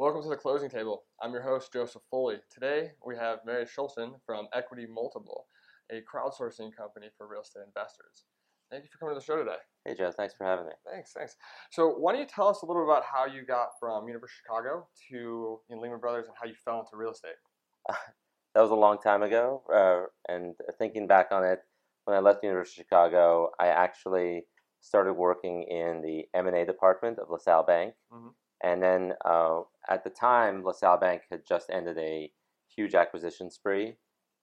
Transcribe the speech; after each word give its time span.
Welcome 0.00 0.22
to 0.22 0.30
the 0.30 0.36
closing 0.36 0.70
table. 0.70 1.02
I'm 1.20 1.30
your 1.30 1.42
host, 1.42 1.74
Joseph 1.74 2.00
Foley. 2.10 2.36
Today 2.50 2.92
we 3.04 3.16
have 3.16 3.40
Marius 3.44 3.68
Sjulsen 3.76 4.12
from 4.24 4.48
Equity 4.54 4.86
Multiple, 4.90 5.44
a 5.92 5.96
crowdsourcing 5.96 6.74
company 6.74 7.08
for 7.18 7.28
real 7.28 7.42
estate 7.42 7.64
investors. 7.66 8.24
Thank 8.70 8.84
you 8.84 8.88
for 8.90 8.96
coming 8.96 9.14
to 9.14 9.20
the 9.20 9.22
show 9.26 9.36
today. 9.36 9.58
Hey, 9.84 9.94
Joe. 9.94 10.10
Thanks 10.10 10.32
for 10.32 10.46
having 10.46 10.64
me. 10.64 10.72
Thanks, 10.90 11.12
thanks. 11.12 11.36
So, 11.70 11.90
why 11.90 12.12
don't 12.12 12.22
you 12.22 12.26
tell 12.26 12.48
us 12.48 12.62
a 12.62 12.64
little 12.64 12.82
bit 12.82 12.90
about 12.90 13.02
how 13.04 13.26
you 13.26 13.44
got 13.44 13.72
from 13.78 14.08
University 14.08 14.40
of 14.48 14.56
Chicago 14.56 14.88
to 15.10 15.14
you 15.68 15.76
know, 15.76 15.82
Lehman 15.82 16.00
Brothers 16.00 16.28
and 16.28 16.34
how 16.40 16.48
you 16.48 16.54
fell 16.64 16.80
into 16.80 16.96
real 16.96 17.10
estate? 17.10 17.36
that 18.54 18.60
was 18.62 18.70
a 18.70 18.74
long 18.74 18.96
time 19.04 19.22
ago, 19.22 19.62
uh, 19.70 20.32
and 20.32 20.54
thinking 20.78 21.08
back 21.08 21.26
on 21.30 21.44
it, 21.44 21.58
when 22.06 22.16
I 22.16 22.20
left 22.20 22.40
the 22.40 22.46
University 22.46 22.80
of 22.80 22.86
Chicago, 22.86 23.50
I 23.60 23.66
actually 23.66 24.44
started 24.80 25.12
working 25.12 25.64
in 25.64 26.00
the 26.00 26.24
M&A 26.34 26.64
department 26.64 27.18
of 27.18 27.28
LaSalle 27.28 27.66
Bank. 27.66 27.92
Mm-hmm. 28.10 28.28
And 28.62 28.82
then 28.82 29.12
uh, 29.24 29.60
at 29.90 30.04
the 30.04 30.10
time, 30.10 30.62
LaSalle 30.64 30.98
Bank 30.98 31.22
had 31.30 31.42
just 31.46 31.68
ended 31.70 31.98
a 31.98 32.30
huge 32.74 32.94
acquisition 32.94 33.50
spree. 33.50 33.96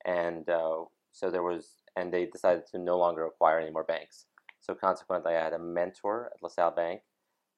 And 0.05 0.47
uh, 0.49 0.83
so 1.11 1.31
there 1.31 1.43
was, 1.43 1.69
and 1.95 2.13
they 2.13 2.25
decided 2.25 2.63
to 2.71 2.77
no 2.77 2.97
longer 2.97 3.25
acquire 3.25 3.59
any 3.59 3.71
more 3.71 3.83
banks. 3.83 4.25
So 4.59 4.75
consequently, 4.75 5.35
I 5.35 5.43
had 5.43 5.53
a 5.53 5.59
mentor 5.59 6.31
at 6.33 6.43
LaSalle 6.43 6.71
Bank 6.71 7.01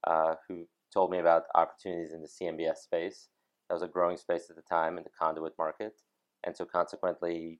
uh, 0.06 0.36
who 0.48 0.68
told 0.94 1.12
me 1.12 1.20
about 1.20 1.44
opportunities 1.56 2.14
in 2.14 2.22
the 2.22 2.28
CMBS 2.28 2.78
space. 2.78 3.30
That 3.68 3.76
was 3.76 3.84
a 3.84 3.88
growing 3.88 4.18
space 4.18 4.50
at 4.50 4.56
the 4.56 4.62
time 4.62 4.98
in 4.98 5.04
the 5.04 5.10
conduit 5.10 5.54
market. 5.58 5.94
And 6.46 6.56
so 6.56 6.66
consequently, 6.66 7.60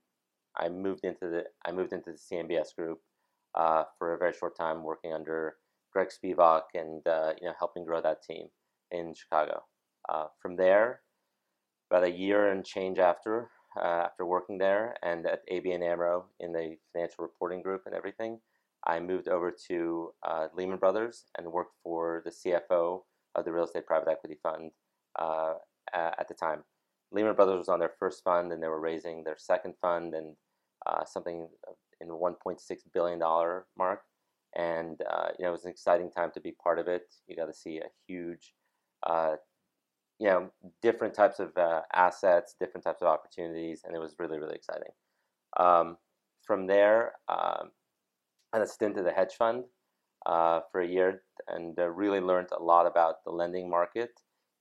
I 0.58 0.70
moved 0.70 1.04
into 1.04 1.28
the 1.30 1.44
I 1.66 1.72
moved 1.72 1.94
into 1.94 2.12
the 2.12 2.18
CMBS 2.18 2.76
group 2.76 3.00
uh, 3.56 3.84
for 3.98 4.14
a 4.14 4.18
very 4.18 4.34
short 4.34 4.58
time, 4.58 4.84
working 4.84 5.14
under 5.14 5.56
Greg 5.94 6.10
Spivak 6.10 6.64
and 6.74 7.06
uh, 7.08 7.34
you 7.40 7.48
know 7.48 7.54
helping 7.60 7.86
grow 7.86 8.02
that 8.02 8.24
team 8.24 8.48
in 8.92 9.14
Chicago. 9.14 9.64
Uh, 10.12 10.26
from 10.42 10.56
there, 10.56 11.02
about 11.92 12.04
a 12.04 12.12
year 12.12 12.52
and 12.52 12.66
change 12.66 13.00
after 13.00 13.50
uh, 13.78 14.06
after 14.06 14.26
working 14.26 14.58
there 14.58 14.96
and 15.04 15.28
at 15.28 15.48
ABN 15.52 15.84
AMRO 15.84 16.26
in 16.40 16.52
the 16.52 16.76
financial 16.92 17.24
reporting 17.24 17.62
group 17.62 17.84
and 17.86 17.94
everything, 17.94 18.40
I 18.86 19.00
moved 19.00 19.28
over 19.28 19.54
to 19.68 20.12
uh, 20.28 20.48
Lehman 20.56 20.78
Brothers 20.78 21.26
and 21.38 21.52
worked 21.52 21.76
for 21.84 22.24
the 22.26 22.32
CFO 22.32 23.02
of 23.36 23.46
the 23.46 23.52
real 23.52 23.66
estate 23.66 23.86
private 23.86 24.10
equity 24.10 24.38
fund 24.42 24.72
uh, 25.18 25.54
at 25.94 26.28
the 26.28 26.34
time. 26.34 26.64
Lehman 27.12 27.36
Brothers 27.36 27.58
was 27.58 27.70
on 27.70 27.80
their 27.80 27.94
first 28.00 28.24
fund 28.24 28.52
and 28.52 28.62
they 28.62 28.68
were 28.68 28.80
raising 28.80 29.24
their 29.24 29.38
second 29.38 29.74
fund 29.82 30.14
and 30.14 30.36
uh, 30.88 31.04
something 31.06 31.48
in 32.02 32.08
the 32.08 32.14
1.6 32.14 32.60
billion 32.94 33.20
dollar 33.20 33.66
mark. 33.78 34.02
And 34.56 35.02
uh, 35.10 35.30
you 35.38 35.44
know, 35.44 35.50
it 35.50 35.52
was 35.52 35.66
an 35.66 35.72
exciting 35.72 36.12
time 36.12 36.32
to 36.34 36.42
be 36.42 36.52
part 36.52 36.80
of 36.80 36.88
it. 36.88 37.04
You 37.28 37.36
got 37.36 37.46
to 37.46 37.54
see 37.54 37.78
a 37.78 37.90
huge, 38.08 38.54
uh, 39.06 39.36
you 40.20 40.28
know, 40.28 40.52
different 40.82 41.14
types 41.14 41.40
of 41.40 41.58
uh, 41.58 41.82
assets, 41.94 42.56
different 42.60 42.84
types 42.84 43.02
of 43.02 43.08
opportunities, 43.08 43.82
and 43.86 43.96
it 43.96 44.00
was 44.00 44.16
really, 44.20 44.38
really 44.40 44.56
exciting. 44.56 44.92
Um, 45.58 45.98
from 46.44 46.68
there, 46.68 47.14
um, 47.30 47.72
I 48.54 48.58
had 48.58 48.62
a 48.64 48.68
stint 48.68 48.98
at 48.98 49.08
a 49.08 49.12
hedge 49.12 49.34
fund 49.38 49.64
uh, 50.26 50.62
for 50.72 50.82
a 50.82 50.88
year 50.88 51.24
and 51.48 51.78
uh, 51.80 51.88
really 51.88 52.20
learned 52.20 52.50
a 52.52 52.62
lot 52.62 52.86
about 52.86 53.24
the 53.24 53.32
lending 53.32 53.70
market 53.70 54.12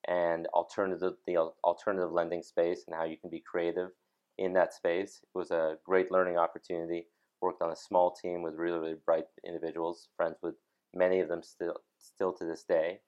and 0.06 0.46
alternative 0.48 1.14
the 1.26 1.36
alternative 1.64 2.12
lending 2.12 2.42
space 2.42 2.84
and 2.86 2.96
how 2.96 3.04
you 3.04 3.16
can 3.16 3.30
be 3.30 3.42
creative 3.50 3.90
in 4.38 4.52
that 4.52 4.72
space. 4.72 5.20
It 5.22 5.36
was 5.36 5.50
a 5.50 5.76
great 5.84 6.12
learning 6.12 6.36
opportunity. 6.38 7.06
Worked 7.40 7.62
on 7.62 7.70
a 7.70 7.76
small 7.76 8.12
team 8.12 8.42
with 8.42 8.54
really 8.54 8.78
really 8.78 8.96
bright 9.04 9.26
individuals, 9.46 10.08
friends 10.16 10.36
with 10.42 10.54
many 10.94 11.20
of 11.20 11.28
them 11.28 11.42
still 11.42 11.76
still 11.98 12.32
to 12.34 12.44
this 12.44 12.64
day. 12.64 13.00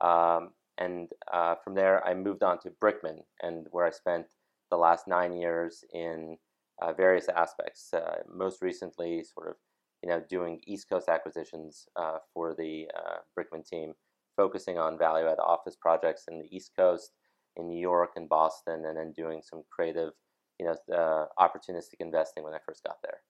Um, 0.00 0.50
and 0.80 1.08
uh, 1.32 1.54
from 1.62 1.74
there, 1.74 2.04
I 2.06 2.14
moved 2.14 2.42
on 2.42 2.58
to 2.60 2.70
Brickman, 2.82 3.20
and 3.42 3.66
where 3.70 3.86
I 3.86 3.90
spent 3.90 4.26
the 4.70 4.76
last 4.78 5.06
nine 5.06 5.34
years 5.34 5.84
in 5.92 6.38
uh, 6.80 6.92
various 6.92 7.28
aspects. 7.28 7.92
Uh, 7.92 8.22
most 8.32 8.62
recently, 8.62 9.22
sort 9.22 9.48
of, 9.48 9.56
you 10.02 10.08
know, 10.08 10.22
doing 10.28 10.60
East 10.66 10.88
Coast 10.88 11.08
acquisitions 11.08 11.86
uh, 11.96 12.18
for 12.32 12.54
the 12.54 12.88
uh, 12.96 13.18
Brickman 13.38 13.66
team, 13.66 13.92
focusing 14.36 14.78
on 14.78 14.98
value 14.98 15.28
add 15.28 15.38
office 15.38 15.76
projects 15.76 16.24
in 16.30 16.38
the 16.38 16.48
East 16.56 16.70
Coast, 16.74 17.12
in 17.56 17.68
New 17.68 17.78
York 17.78 18.12
and 18.16 18.28
Boston, 18.28 18.86
and 18.86 18.96
then 18.96 19.12
doing 19.12 19.42
some 19.42 19.62
creative, 19.70 20.12
you 20.58 20.66
know, 20.66 20.96
uh, 20.96 21.26
opportunistic 21.38 22.00
investing 22.00 22.42
when 22.42 22.54
I 22.54 22.58
first 22.64 22.82
got 22.84 22.96
there. 23.02 23.20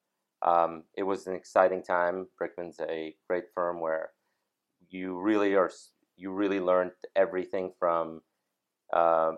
Um, 0.43 0.85
it 0.97 1.03
was 1.03 1.27
an 1.27 1.35
exciting 1.35 1.83
time. 1.83 2.29
Brickman's 2.41 2.81
a 2.81 3.15
great 3.29 3.45
firm 3.55 3.81
where 3.81 4.11
you 4.89 5.19
really 5.19 5.55
are, 5.55 5.71
you 6.21 6.31
really 6.33 6.61
learned 6.61 6.93
everything 7.17 7.73
from, 7.79 8.21
uh, 8.93 9.33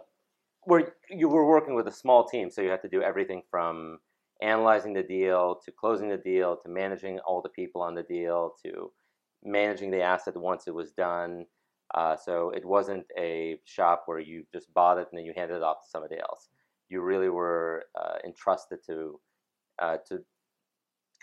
where 0.65 0.95
you 1.11 1.29
were 1.29 1.47
working 1.47 1.75
with 1.75 1.89
a 1.89 1.93
small 1.93 2.27
team, 2.27 2.51
so 2.51 2.61
you 2.63 2.71
had 2.71 2.83
to 2.83 2.89
do 2.89 3.03
everything 3.03 3.43
from 3.51 3.99
analyzing 4.41 4.93
the 4.93 5.03
deal 5.03 5.61
to 5.65 5.71
closing 5.73 6.09
the 6.09 6.17
deal 6.17 6.57
to 6.57 6.69
managing 6.69 7.19
all 7.21 7.41
the 7.41 7.49
people 7.49 7.81
on 7.81 7.95
the 7.95 8.03
deal 8.03 8.55
to 8.65 8.91
managing 9.45 9.91
the 9.91 10.03
asset 10.03 10.37
once 10.37 10.67
it 10.67 10.75
was 10.75 10.91
done 10.93 11.47
uh, 11.95 12.17
so 12.17 12.51
it 12.51 12.65
wasn't 12.65 13.05
a 13.19 13.59
shop 13.65 14.05
where 14.07 14.19
you 14.19 14.45
just 14.53 14.73
bought 14.73 14.99
it 14.99 15.09
and 15.11 15.19
then 15.19 15.27
you 15.27 15.33
handed 15.37 15.57
it 15.57 15.63
off 15.63 15.83
to 15.83 15.91
somebody 15.91 16.19
else. 16.19 16.49
You 16.89 17.03
really 17.03 17.29
were 17.29 17.85
uh, 18.01 18.17
entrusted 18.25 18.79
to 18.87 19.21
uh, 19.79 19.97
to 20.09 20.21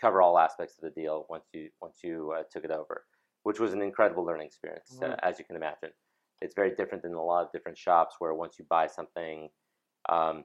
cover 0.00 0.22
all 0.22 0.38
aspects 0.38 0.76
of 0.78 0.82
the 0.82 1.00
deal 1.00 1.26
once 1.28 1.44
you 1.52 1.70
once 1.80 1.98
you 2.02 2.32
uh, 2.36 2.42
took 2.52 2.64
it 2.64 2.70
over, 2.70 3.04
which 3.42 3.60
was 3.60 3.72
an 3.72 3.82
incredible 3.82 4.24
learning 4.24 4.46
experience, 4.46 4.98
mm-hmm. 5.00 5.12
as 5.22 5.38
you 5.38 5.44
can 5.44 5.56
imagine. 5.56 5.90
It's 6.40 6.54
very 6.54 6.74
different 6.74 7.02
than 7.02 7.14
a 7.14 7.22
lot 7.22 7.44
of 7.44 7.52
different 7.52 7.76
shops 7.76 8.16
where 8.18 8.34
once 8.34 8.58
you 8.58 8.64
buy 8.68 8.86
something, 8.86 9.48
um, 10.08 10.44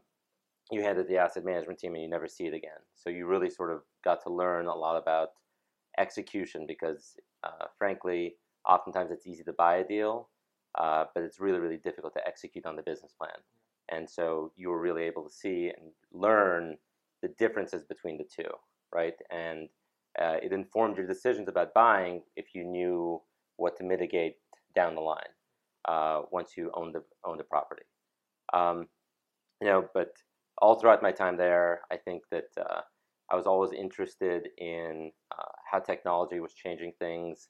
you 0.72 0.81
hand 0.81 0.97
it 0.97 1.07
the 1.07 1.17
asset 1.17 1.45
management 1.45 1.79
team 1.79 1.94
and 1.94 2.03
you 2.03 2.09
never 2.09 2.28
see 2.28 2.45
it 2.45 2.53
again. 2.53 2.81
So 2.95 3.09
you 3.09 3.28
really 3.28 3.50
sort 3.50 3.72
of 3.72 3.81
got 4.03 4.22
to 4.23 4.29
learn 4.29 4.66
a 4.67 4.75
lot 4.75 4.97
about 4.97 5.29
execution 5.97 6.66
because, 6.67 7.16
uh, 7.44 7.67
frankly 7.78 8.35
oftentimes 8.67 9.11
it's 9.11 9.28
easy 9.28 9.44
to 9.44 9.53
buy 9.53 9.78
a 9.78 9.88
deal, 9.88 10.29
uh, 10.79 11.05
but 11.13 11.23
it's 11.23 11.39
really, 11.39 11.59
really 11.59 11.78
difficult 11.78 12.13
to 12.13 12.28
execute 12.28 12.66
on 12.66 12.75
the 12.75 12.81
business 12.81 13.13
plan. 13.13 13.38
And 13.89 14.09
so 14.09 14.51
you 14.55 14.69
were 14.69 14.79
really 14.79 15.03
able 15.03 15.23
to 15.23 15.34
see 15.34 15.72
and 15.75 15.91
learn 16.11 16.78
the 17.22 17.28
differences 17.39 17.84
between 17.84 18.17
the 18.17 18.23
two, 18.23 18.50
right? 18.94 19.16
And 19.31 19.69
uh, 20.21 20.37
it 20.41 20.53
informed 20.53 20.97
your 20.97 21.07
decisions 21.07 21.47
about 21.47 21.73
buying 21.73 22.21
if 22.35 22.53
you 22.53 22.63
knew 22.63 23.21
what 23.57 23.77
to 23.77 23.83
mitigate 23.83 24.35
down 24.75 24.95
the 24.95 25.01
line 25.01 25.33
uh, 25.87 26.21
once 26.31 26.51
you 26.57 26.71
own 26.73 26.91
the 26.91 27.03
own 27.23 27.37
the 27.37 27.43
property. 27.43 27.83
Um, 28.53 28.87
you 29.61 29.67
know, 29.67 29.87
but 29.93 30.11
all 30.59 30.75
throughout 30.75 31.03
my 31.03 31.11
time 31.11 31.37
there, 31.37 31.81
I 31.91 31.97
think 31.97 32.23
that 32.31 32.49
uh, 32.59 32.81
I 33.31 33.35
was 33.35 33.47
always 33.47 33.71
interested 33.71 34.49
in 34.57 35.11
uh, 35.37 35.51
how 35.71 35.79
technology 35.79 36.39
was 36.39 36.53
changing 36.53 36.93
things, 36.99 37.49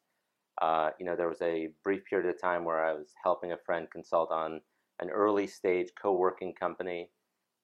uh, 0.62 0.92
you 1.00 1.06
know, 1.06 1.16
there 1.16 1.28
was 1.28 1.42
a 1.42 1.70
brief 1.84 2.06
period 2.06 2.30
of 2.30 2.42
time 2.42 2.64
where 2.64 2.86
I 2.86 2.94
was 2.94 3.14
helping 3.24 3.52
a 3.52 3.58
friend 3.58 3.88
consult 3.92 4.32
on 4.32 4.62
an 5.02 5.10
early 5.10 5.48
stage 5.48 5.90
co-working 6.02 6.54
company 6.54 7.10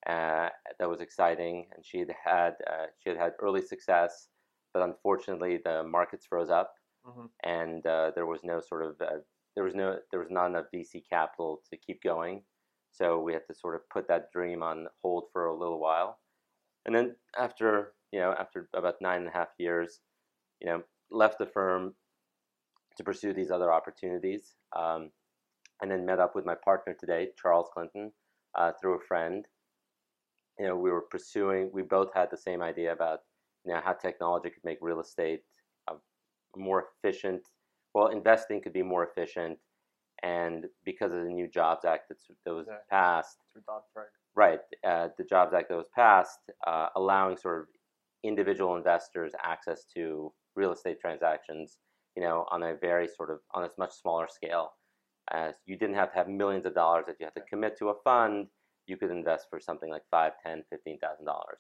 uh, 0.08 0.50
that 0.78 0.90
was 0.90 1.00
exciting, 1.00 1.68
and 1.76 1.86
she 1.86 2.00
had 2.00 2.14
had 2.24 2.54
she 3.00 3.10
had 3.10 3.18
had 3.18 3.34
early 3.40 3.62
success, 3.62 4.28
but 4.74 4.84
unfortunately 4.84 5.60
the 5.64 5.84
markets 5.84 6.26
froze 6.26 6.50
up, 6.50 6.74
mm-hmm. 7.08 7.26
and 7.44 7.86
uh, 7.86 8.12
there 8.16 8.26
was 8.26 8.42
no 8.44 8.60
sort 8.60 8.84
of 8.84 8.96
uh, 9.02 9.20
there 9.56 9.64
was 9.64 9.76
no 9.76 9.98
there 10.12 10.20
was 10.20 10.32
not 10.32 10.48
enough 10.48 10.66
VC 10.74 11.04
capital 11.10 11.62
to 11.70 11.78
keep 11.78 12.02
going, 12.04 12.44
so 12.92 13.20
we 13.20 13.34
had 13.34 13.46
to 13.48 13.54
sort 13.54 13.76
of 13.76 13.88
put 13.90 14.08
that 14.08 14.32
dream 14.32 14.64
on 14.64 14.88
hold 15.04 15.26
for 15.34 15.46
a 15.46 15.58
little 15.58 15.80
while, 15.80 16.20
and 16.86 16.96
then 16.96 17.16
after 17.38 17.94
you 18.12 18.20
know 18.20 18.34
after 18.40 18.70
about 18.76 18.96
nine 19.02 19.20
and 19.20 19.30
a 19.30 19.34
half 19.34 19.50
years, 19.58 20.00
you 20.60 20.68
know 20.68 20.84
left 21.12 21.38
the 21.40 21.46
firm 21.46 21.94
to 22.98 23.04
pursue 23.04 23.34
these 23.34 23.52
other 23.52 23.72
opportunities. 23.72 24.56
Um, 24.78 25.12
and 25.82 25.90
then 25.90 26.06
met 26.06 26.20
up 26.20 26.36
with 26.36 26.46
my 26.46 26.56
partner 26.56 26.96
today, 26.98 27.30
Charles 27.42 27.70
Clinton, 27.74 28.12
uh, 28.58 28.72
through 28.80 28.96
a 28.96 29.02
friend. 29.08 29.46
You 30.60 30.68
know, 30.68 30.76
we 30.76 30.92
were 30.92 31.02
pursuing. 31.02 31.72
We 31.74 31.82
both 31.82 32.14
had 32.14 32.30
the 32.30 32.38
same 32.38 32.62
idea 32.62 32.94
about 32.94 33.22
you 33.66 33.74
know 33.74 33.82
how 33.84 33.94
technology 33.94 34.50
could 34.50 34.64
make 34.64 34.78
real 34.82 35.00
estate 35.00 35.42
more 36.58 36.86
efficient. 36.98 37.42
Well, 37.94 38.08
investing 38.08 38.62
could 38.62 38.74
be 38.74 38.84
more 38.84 39.06
efficient, 39.06 39.58
and 40.24 40.66
because 40.86 41.12
of 41.14 41.24
the 41.24 41.30
new 41.30 41.48
Jobs 41.48 41.86
Act 41.86 42.06
that's, 42.10 42.26
that 42.46 42.54
was 42.54 42.68
yeah. 42.70 42.78
passed, 42.90 43.38
right? 44.36 44.60
Uh, 44.86 45.10
the 45.18 45.24
Jobs 45.24 45.54
Act 45.54 45.70
that 45.70 45.76
was 45.76 45.88
passed, 45.96 46.40
uh, 46.68 46.88
allowing 46.96 47.38
sort 47.38 47.62
of 47.62 47.68
individual 48.24 48.76
investors 48.76 49.32
access 49.44 49.86
to 49.96 50.32
real 50.56 50.72
estate 50.72 51.00
transactions 51.00 51.78
you 52.16 52.22
know, 52.22 52.46
on 52.52 52.64
a 52.64 52.76
very 52.76 53.08
sort 53.08 53.30
of 53.30 53.40
on 53.54 53.64
a 53.64 53.70
much 53.78 53.94
smaller 53.94 54.28
scale. 54.30 54.74
As 55.32 55.56
you 55.66 55.78
didn't 55.78 55.96
have 55.96 56.12
to 56.12 56.18
have 56.18 56.28
millions 56.28 56.66
of 56.66 56.74
dollars 56.74 57.06
that 57.08 57.16
you 57.20 57.26
had 57.26 57.36
to 57.36 57.42
commit 57.50 57.78
to 57.78 57.90
a 57.90 57.94
fund, 58.04 58.48
you 58.88 58.98
could 58.98 59.12
invest 59.12 59.48
for 59.50 59.60
something 59.60 59.90
like 59.90 60.04
five, 60.12 60.34
ten, 60.46 60.64
fifteen 60.70 61.00
thousand 61.00 61.26
dollars. 61.26 61.60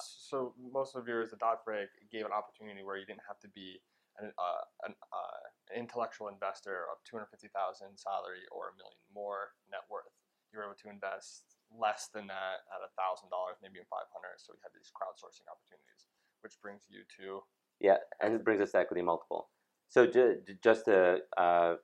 So 0.00 0.54
most 0.58 0.96
of 0.96 1.06
yours, 1.06 1.30
the 1.30 1.36
Dodd 1.36 1.58
Frank 1.64 1.90
gave 2.10 2.24
an 2.26 2.32
opportunity 2.32 2.82
where 2.82 2.96
you 2.96 3.06
didn't 3.06 3.26
have 3.28 3.38
to 3.40 3.48
be 3.48 3.80
an, 4.18 4.32
uh, 4.38 4.64
an, 4.86 4.94
uh, 5.12 5.76
intellectual 5.76 6.28
investor 6.28 6.86
of 6.90 7.02
two 7.04 7.16
hundred 7.16 7.30
fifty 7.30 7.50
thousand 7.50 7.98
salary 7.98 8.46
or 8.54 8.70
a 8.70 8.74
million 8.78 8.98
more 9.14 9.54
net 9.70 9.82
worth. 9.90 10.10
you 10.52 10.58
were 10.58 10.66
able 10.70 10.78
to 10.78 10.90
invest 10.90 11.58
less 11.74 12.08
than 12.14 12.26
that 12.30 12.62
at 12.70 12.80
a 12.82 12.90
thousand 12.94 13.30
dollars, 13.30 13.58
maybe 13.62 13.82
in 13.82 13.86
five 13.90 14.06
hundred. 14.14 14.38
So 14.38 14.54
we 14.54 14.62
had 14.62 14.70
these 14.74 14.94
crowdsourcing 14.94 15.46
opportunities, 15.50 16.06
which 16.46 16.54
brings 16.62 16.86
you 16.88 17.02
to 17.18 17.42
yeah, 17.80 17.98
and 18.22 18.34
it 18.34 18.44
brings 18.44 18.60
us 18.62 18.72
to 18.72 18.78
equity 18.78 19.02
multiple. 19.02 19.50
So 19.88 20.06
ju- 20.06 20.40
just 20.62 20.86
to 20.86 21.18
uh, 21.36 21.74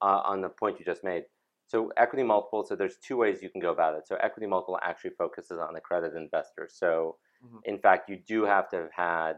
on 0.00 0.40
the 0.40 0.48
point 0.48 0.78
you 0.78 0.84
just 0.84 1.04
made, 1.04 1.24
so 1.66 1.90
equity 1.96 2.22
multiple. 2.22 2.64
So 2.64 2.76
there's 2.76 2.96
two 3.02 3.16
ways 3.16 3.42
you 3.42 3.50
can 3.50 3.60
go 3.60 3.72
about 3.72 3.94
it. 3.94 4.06
So 4.06 4.16
equity 4.16 4.46
multiple 4.46 4.78
actually 4.82 5.12
focuses 5.18 5.58
on 5.58 5.74
the 5.74 5.80
credit 5.80 6.14
investor. 6.14 6.68
So 6.70 7.16
mm-hmm. 7.44 7.58
in 7.64 7.78
fact, 7.78 8.08
you 8.08 8.18
do 8.26 8.44
have 8.44 8.68
to 8.70 8.76
have 8.76 8.92
had 8.92 9.32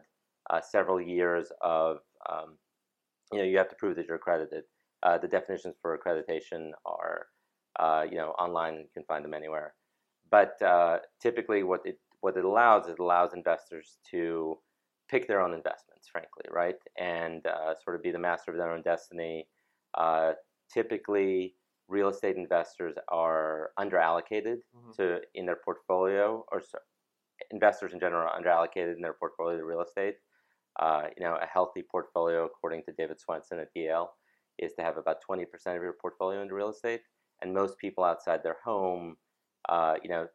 uh, 0.50 0.60
several 0.60 1.00
years 1.00 1.50
of 1.60 1.98
um, 2.30 2.56
you 3.32 3.38
know 3.38 3.44
you 3.44 3.58
have 3.58 3.68
to 3.68 3.76
prove 3.76 3.96
that 3.96 4.06
you're 4.06 4.16
accredited. 4.16 4.64
Uh, 5.02 5.18
the 5.18 5.28
definitions 5.28 5.76
for 5.80 5.98
accreditation 5.98 6.70
are 6.86 7.26
uh, 7.78 8.04
you 8.08 8.16
know 8.16 8.30
online. 8.38 8.74
You 8.74 8.86
can 8.92 9.04
find 9.04 9.24
them 9.24 9.34
anywhere. 9.34 9.74
But 10.30 10.60
uh, 10.62 10.98
typically, 11.20 11.62
what 11.62 11.80
it 11.84 11.98
what 12.20 12.36
it 12.36 12.44
allows 12.44 12.86
is 12.86 12.94
it 12.94 12.98
allows 12.98 13.34
investors 13.34 13.98
to 14.10 14.58
pick 15.10 15.28
their 15.28 15.40
own 15.40 15.52
investments, 15.52 16.08
frankly, 16.10 16.44
right, 16.50 16.76
and 16.98 17.46
uh, 17.46 17.74
sort 17.82 17.96
of 17.96 18.02
be 18.02 18.10
the 18.10 18.18
master 18.18 18.50
of 18.50 18.56
their 18.56 18.72
own 18.72 18.82
destiny. 18.82 19.46
Uh, 19.96 20.32
typically, 20.72 21.54
real 21.88 22.08
estate 22.08 22.36
investors 22.36 22.94
are 23.08 23.70
underallocated 23.78 24.58
mm-hmm. 24.74 24.90
to 24.96 25.20
in 25.34 25.46
their 25.46 25.58
portfolio, 25.64 26.44
or 26.50 26.60
so, 26.62 26.78
investors 27.50 27.92
in 27.92 28.00
general 28.00 28.28
are 28.28 28.40
underallocated 28.40 28.94
in 28.94 29.02
their 29.02 29.14
portfolio 29.14 29.58
to 29.58 29.64
real 29.64 29.82
estate. 29.82 30.16
Uh, 30.80 31.04
you 31.16 31.24
know, 31.24 31.36
a 31.40 31.46
healthy 31.46 31.82
portfolio, 31.88 32.44
according 32.44 32.82
to 32.84 32.92
David 32.92 33.18
Swensen 33.18 33.60
at 33.60 33.68
Yale, 33.74 34.10
is 34.58 34.72
to 34.74 34.82
have 34.82 34.96
about 34.96 35.18
20% 35.28 35.44
of 35.66 35.82
your 35.82 35.94
portfolio 36.00 36.42
into 36.42 36.54
real 36.54 36.70
estate. 36.70 37.02
And 37.42 37.54
most 37.54 37.78
people 37.78 38.04
outside 38.04 38.42
their 38.42 38.56
home, 38.64 39.16
uh, 39.68 39.94
you 40.02 40.08
know, 40.08 40.26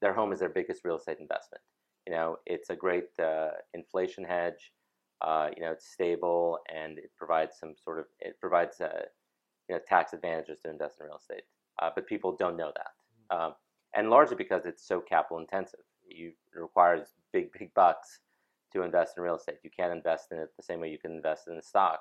their 0.00 0.14
home 0.14 0.32
is 0.32 0.40
their 0.40 0.48
biggest 0.48 0.84
real 0.84 0.96
estate 0.96 1.18
investment. 1.20 1.62
You 2.06 2.14
know, 2.14 2.36
it's 2.46 2.70
a 2.70 2.76
great 2.76 3.08
uh, 3.22 3.50
inflation 3.74 4.24
hedge. 4.24 4.72
Uh, 5.20 5.50
you 5.56 5.62
know, 5.62 5.72
it's 5.72 5.92
stable 5.92 6.58
and 6.74 6.98
it 6.98 7.10
provides 7.16 7.58
some 7.58 7.74
sort 7.84 7.98
of 7.98 8.06
it 8.20 8.40
provides 8.40 8.80
uh, 8.80 9.02
you 9.68 9.76
know 9.76 9.80
tax 9.86 10.12
advantages 10.12 10.60
to 10.60 10.70
invest 10.70 10.96
in 11.00 11.06
real 11.06 11.16
estate. 11.16 11.44
Uh, 11.80 11.90
but 11.94 12.06
people 12.06 12.36
don't 12.36 12.56
know 12.56 12.72
that, 12.74 12.90
mm-hmm. 13.32 13.46
um, 13.48 13.54
and 13.94 14.10
largely 14.10 14.36
because 14.36 14.66
it's 14.66 14.86
so 14.86 15.00
capital 15.00 15.38
intensive. 15.38 15.80
You, 16.14 16.32
it 16.54 16.58
requires 16.58 17.08
big 17.32 17.52
big 17.58 17.72
bucks 17.74 18.20
to 18.72 18.82
invest 18.82 19.16
in 19.16 19.22
real 19.22 19.36
estate. 19.36 19.58
You 19.62 19.70
can't 19.76 19.92
invest 19.92 20.32
in 20.32 20.38
it 20.38 20.50
the 20.56 20.62
same 20.62 20.80
way 20.80 20.90
you 20.90 20.98
can 20.98 21.12
invest 21.12 21.48
in 21.48 21.56
a 21.56 21.62
stock. 21.62 22.00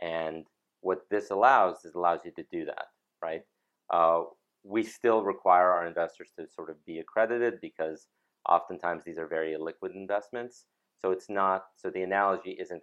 And 0.00 0.46
what 0.80 1.02
this 1.10 1.30
allows 1.30 1.84
is 1.84 1.94
allows 1.94 2.20
you 2.24 2.30
to 2.32 2.44
do 2.50 2.64
that, 2.66 2.86
right? 3.22 3.42
Uh, 3.92 4.24
we 4.62 4.82
still 4.82 5.22
require 5.22 5.70
our 5.70 5.86
investors 5.86 6.30
to 6.38 6.46
sort 6.48 6.70
of 6.70 6.84
be 6.84 6.98
accredited 6.98 7.60
because 7.60 8.08
oftentimes 8.48 9.04
these 9.04 9.18
are 9.18 9.26
very 9.26 9.52
illiquid 9.54 9.94
investments. 9.94 10.64
So 11.00 11.10
it's 11.10 11.28
not. 11.28 11.64
So 11.76 11.90
the 11.90 12.02
analogy 12.02 12.52
isn't 12.52 12.82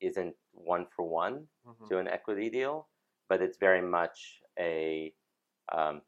isn't 0.00 0.34
one 0.52 0.86
for 0.94 1.06
one 1.06 1.46
mm-hmm. 1.66 1.86
to 1.88 1.98
an 1.98 2.08
equity 2.08 2.50
deal, 2.50 2.88
but 3.28 3.40
it's 3.40 3.56
very 3.58 3.80
much 3.80 4.40
a 4.58 5.12
um, 5.72 6.02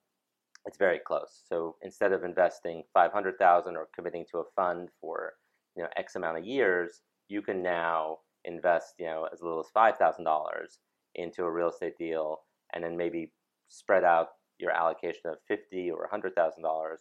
it's 0.66 0.78
very 0.78 0.98
close. 0.98 1.42
So 1.48 1.76
instead 1.82 2.12
of 2.12 2.24
investing 2.24 2.82
five 2.92 3.12
hundred 3.12 3.38
thousand 3.38 3.76
or 3.76 3.88
committing 3.94 4.24
to 4.30 4.38
a 4.38 4.44
fund 4.56 4.88
for 5.00 5.34
you 5.76 5.82
know 5.82 5.88
X 5.96 6.16
amount 6.16 6.38
of 6.38 6.44
years, 6.44 7.02
you 7.28 7.42
can 7.42 7.62
now 7.62 8.18
invest 8.44 8.94
you 8.98 9.06
know 9.06 9.28
as 9.32 9.42
little 9.42 9.60
as 9.60 9.70
five 9.72 9.96
thousand 9.96 10.24
dollars 10.24 10.78
into 11.14 11.44
a 11.44 11.50
real 11.50 11.68
estate 11.68 11.98
deal, 11.98 12.40
and 12.72 12.82
then 12.82 12.96
maybe 12.96 13.32
spread 13.68 14.04
out 14.04 14.28
your 14.58 14.70
allocation 14.70 15.30
of 15.30 15.36
fifty 15.48 15.90
or 15.90 16.08
hundred 16.10 16.34
thousand 16.34 16.62
dollars 16.62 17.00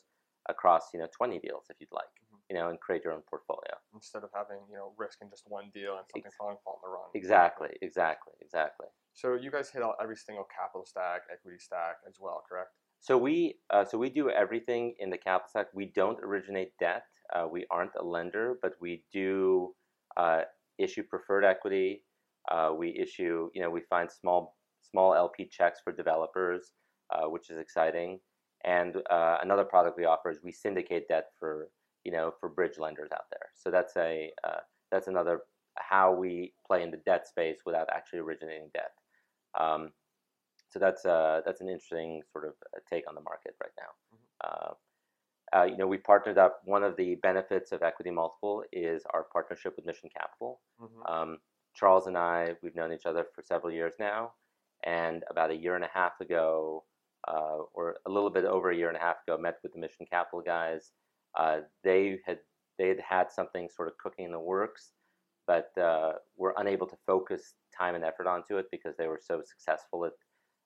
across 0.50 0.90
you 0.94 1.00
know 1.00 1.08
20 1.16 1.40
deals 1.40 1.66
if 1.70 1.78
you'd 1.80 1.92
like 1.92 2.12
mm-hmm. 2.20 2.40
you 2.50 2.56
know 2.56 2.70
and 2.70 2.80
create 2.80 3.04
your 3.04 3.14
own 3.14 3.24
portfolio 3.30 3.72
instead 3.96 4.24
of 4.24 4.30
having 4.36 4.60
you 4.70 4.76
know 4.76 4.92
risk 4.98 5.20
in 5.22 5.30
just 5.30 5.44
one 5.48 5.72
deal 5.74 5.96
and 5.96 6.06
something 6.12 6.32
falling 6.38 6.58
fall 6.64 6.80
in 6.84 6.90
the 6.90 6.92
wrong 6.92 7.08
exactly 7.16 7.70
exactly 7.82 8.34
exactly 8.42 8.88
so 9.14 9.36
you 9.36 9.52
guys 9.52 9.70
hit 9.70 9.84
out 9.84 9.96
every 10.02 10.18
single 10.18 10.46
capital 10.52 10.86
stack 10.86 11.24
equity 11.32 11.58
stack 11.60 12.04
as 12.08 12.18
well 12.20 12.44
correct 12.48 12.76
so 13.04 13.18
we 13.18 13.56
uh, 13.70 13.86
so 13.86 13.98
we 13.98 14.10
do 14.10 14.30
everything 14.30 14.96
in 15.00 15.10
the 15.10 15.18
capital 15.18 15.50
stack 15.50 15.68
we 15.74 15.92
don't 15.94 16.20
originate 16.24 16.72
debt 16.80 17.04
uh, 17.36 17.46
we 17.50 17.66
aren't 17.70 17.92
a 18.00 18.04
lender 18.04 18.56
but 18.62 18.74
we 18.82 19.04
do 19.12 19.74
uh, 20.18 20.42
issue 20.80 21.04
preferred 21.04 21.44
equity 21.44 22.04
uh, 22.50 22.72
we 22.76 22.98
issue 22.98 23.50
you 23.54 23.62
know 23.62 23.70
we 23.70 23.82
find 23.90 24.10
small 24.10 24.56
small 24.90 25.14
lp 25.14 25.48
checks 25.52 25.80
for 25.84 25.92
developers 25.92 26.72
uh, 27.12 27.28
which 27.28 27.50
is 27.50 27.58
exciting 27.58 28.20
and 28.64 28.96
uh, 29.12 29.38
another 29.42 29.66
product 29.66 29.98
we 29.98 30.06
offer 30.06 30.32
is 30.32 30.40
we 30.44 30.52
syndicate 30.52 31.08
debt 31.10 31.26
for 31.38 31.70
you 32.06 32.12
know 32.12 32.34
for 32.40 32.50
bridge 32.50 32.78
lenders 32.80 33.10
out 33.14 33.26
there. 33.32 33.50
So 33.56 33.70
that's 33.70 33.96
a 33.98 34.32
that's 34.92 35.08
another 35.08 35.42
how 35.78 36.14
we 36.14 36.54
play 36.66 36.84
in 36.84 36.92
the 36.92 37.02
debt 37.06 37.28
space 37.28 37.60
without 37.66 37.88
actually 37.94 38.20
originating 38.20 38.70
debt. 38.74 38.92
Um, 39.60 39.90
so 40.74 40.80
that's 40.80 41.06
uh, 41.06 41.42
that's 41.46 41.62
an 41.62 41.70
interesting 41.70 42.24
sort 42.32 42.46
of 42.46 42.54
uh, 42.76 42.80
take 42.90 43.08
on 43.08 43.14
the 43.14 43.22
market 43.22 43.56
right 43.62 43.72
now. 43.78 43.92
Mm-hmm. 44.14 44.44
Uh, 44.44 44.74
uh, 45.56 45.66
you 45.66 45.78
know, 45.78 45.86
we 45.86 45.98
partnered 45.98 46.40
up. 46.40 46.62
One 46.66 46.84
of 46.84 46.98
the 46.98 47.16
benefits 47.22 47.72
of 47.72 47.84
Equity 47.84 48.10
Multiple 48.10 48.64
is 48.72 49.04
our 49.14 49.28
partnership 49.32 49.76
with 49.76 49.86
Mission 49.86 50.10
Capital. 50.18 50.62
Mm-hmm. 50.82 51.14
Um, 51.14 51.38
Charles 51.76 52.08
and 52.08 52.18
I, 52.18 52.56
we've 52.64 52.76
known 52.76 52.92
each 52.92 53.06
other 53.06 53.26
for 53.36 53.44
several 53.44 53.72
years 53.72 53.94
now, 54.00 54.32
and 54.84 55.24
about 55.30 55.52
a 55.52 55.56
year 55.56 55.76
and 55.76 55.86
a 55.86 55.90
half 55.94 56.20
ago, 56.22 56.84
uh, 57.28 57.60
or 57.76 57.98
a 58.08 58.10
little 58.10 58.32
bit 58.32 58.46
over 58.46 58.72
a 58.72 58.76
year 58.76 58.88
and 58.88 58.98
a 58.98 59.02
half 59.02 59.18
ago, 59.28 59.38
met 59.38 59.60
with 59.62 59.74
the 59.74 59.80
Mission 59.80 60.08
Capital 60.10 60.42
guys. 60.42 60.92
Uh, 61.38 61.60
they 61.84 62.18
had 62.26 62.40
they 62.80 62.88
had 62.88 63.00
had 63.08 63.32
something 63.32 63.70
sort 63.70 63.90
of 63.90 63.98
cooking 64.00 64.26
in 64.26 64.32
the 64.32 64.40
works, 64.40 64.94
but 65.46 65.70
uh, 65.78 66.14
were 66.36 66.56
unable 66.58 66.88
to 66.88 66.98
focus 67.06 67.54
time 67.78 67.94
and 67.94 68.04
effort 68.04 68.26
onto 68.26 68.58
it 68.58 68.66
because 68.72 68.96
they 68.98 69.08
were 69.08 69.22
so 69.24 69.44
successful 69.46 70.06
at 70.06 70.14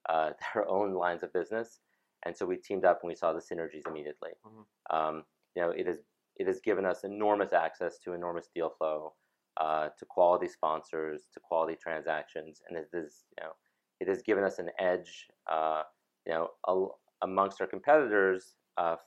uh, 0.09 0.31
their 0.53 0.67
own 0.67 0.93
lines 0.93 1.23
of 1.23 1.33
business. 1.33 1.79
And 2.25 2.35
so 2.35 2.45
we 2.45 2.57
teamed 2.57 2.85
up 2.85 2.99
and 3.01 3.09
we 3.09 3.15
saw 3.15 3.33
the 3.33 3.39
synergies 3.39 3.87
immediately. 3.87 4.31
Mm-hmm. 4.45 4.95
Um, 4.95 5.23
you 5.55 5.61
know, 5.61 5.69
it 5.69 5.87
has 5.87 5.97
it 6.35 6.47
has 6.47 6.59
given 6.59 6.85
us 6.85 7.03
enormous 7.03 7.51
access 7.53 7.97
to 7.99 8.13
enormous 8.13 8.47
deal 8.53 8.69
flow, 8.69 9.13
uh, 9.59 9.89
to 9.97 10.05
quality 10.05 10.47
sponsors, 10.47 11.23
to 11.33 11.39
quality 11.39 11.75
transactions, 11.81 12.61
and 12.67 12.77
it 12.77 12.89
is 12.93 13.25
you 13.37 13.43
know 13.43 13.51
it 13.99 14.07
has 14.07 14.21
given 14.21 14.43
us 14.43 14.59
an 14.59 14.69
edge 14.79 15.27
uh, 15.51 15.83
you 16.27 16.33
know, 16.33 16.49
a, 16.67 17.25
amongst 17.25 17.61
our 17.61 17.67
competitors. 17.67 18.55
Uh, 18.77 18.97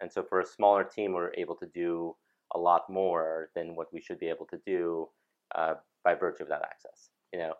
and 0.00 0.10
so 0.10 0.22
for 0.22 0.40
a 0.40 0.46
smaller 0.46 0.84
team, 0.84 1.12
we're 1.12 1.34
able 1.34 1.56
to 1.56 1.66
do 1.66 2.14
a 2.54 2.58
lot 2.58 2.82
more 2.88 3.50
than 3.54 3.74
what 3.74 3.92
we 3.92 4.00
should 4.00 4.18
be 4.18 4.28
able 4.28 4.46
to 4.46 4.58
do 4.64 5.08
uh, 5.56 5.74
by 6.04 6.14
virtue 6.14 6.44
of 6.44 6.48
that 6.48 6.62
access. 6.62 7.10
You 7.32 7.40
know, 7.40 7.52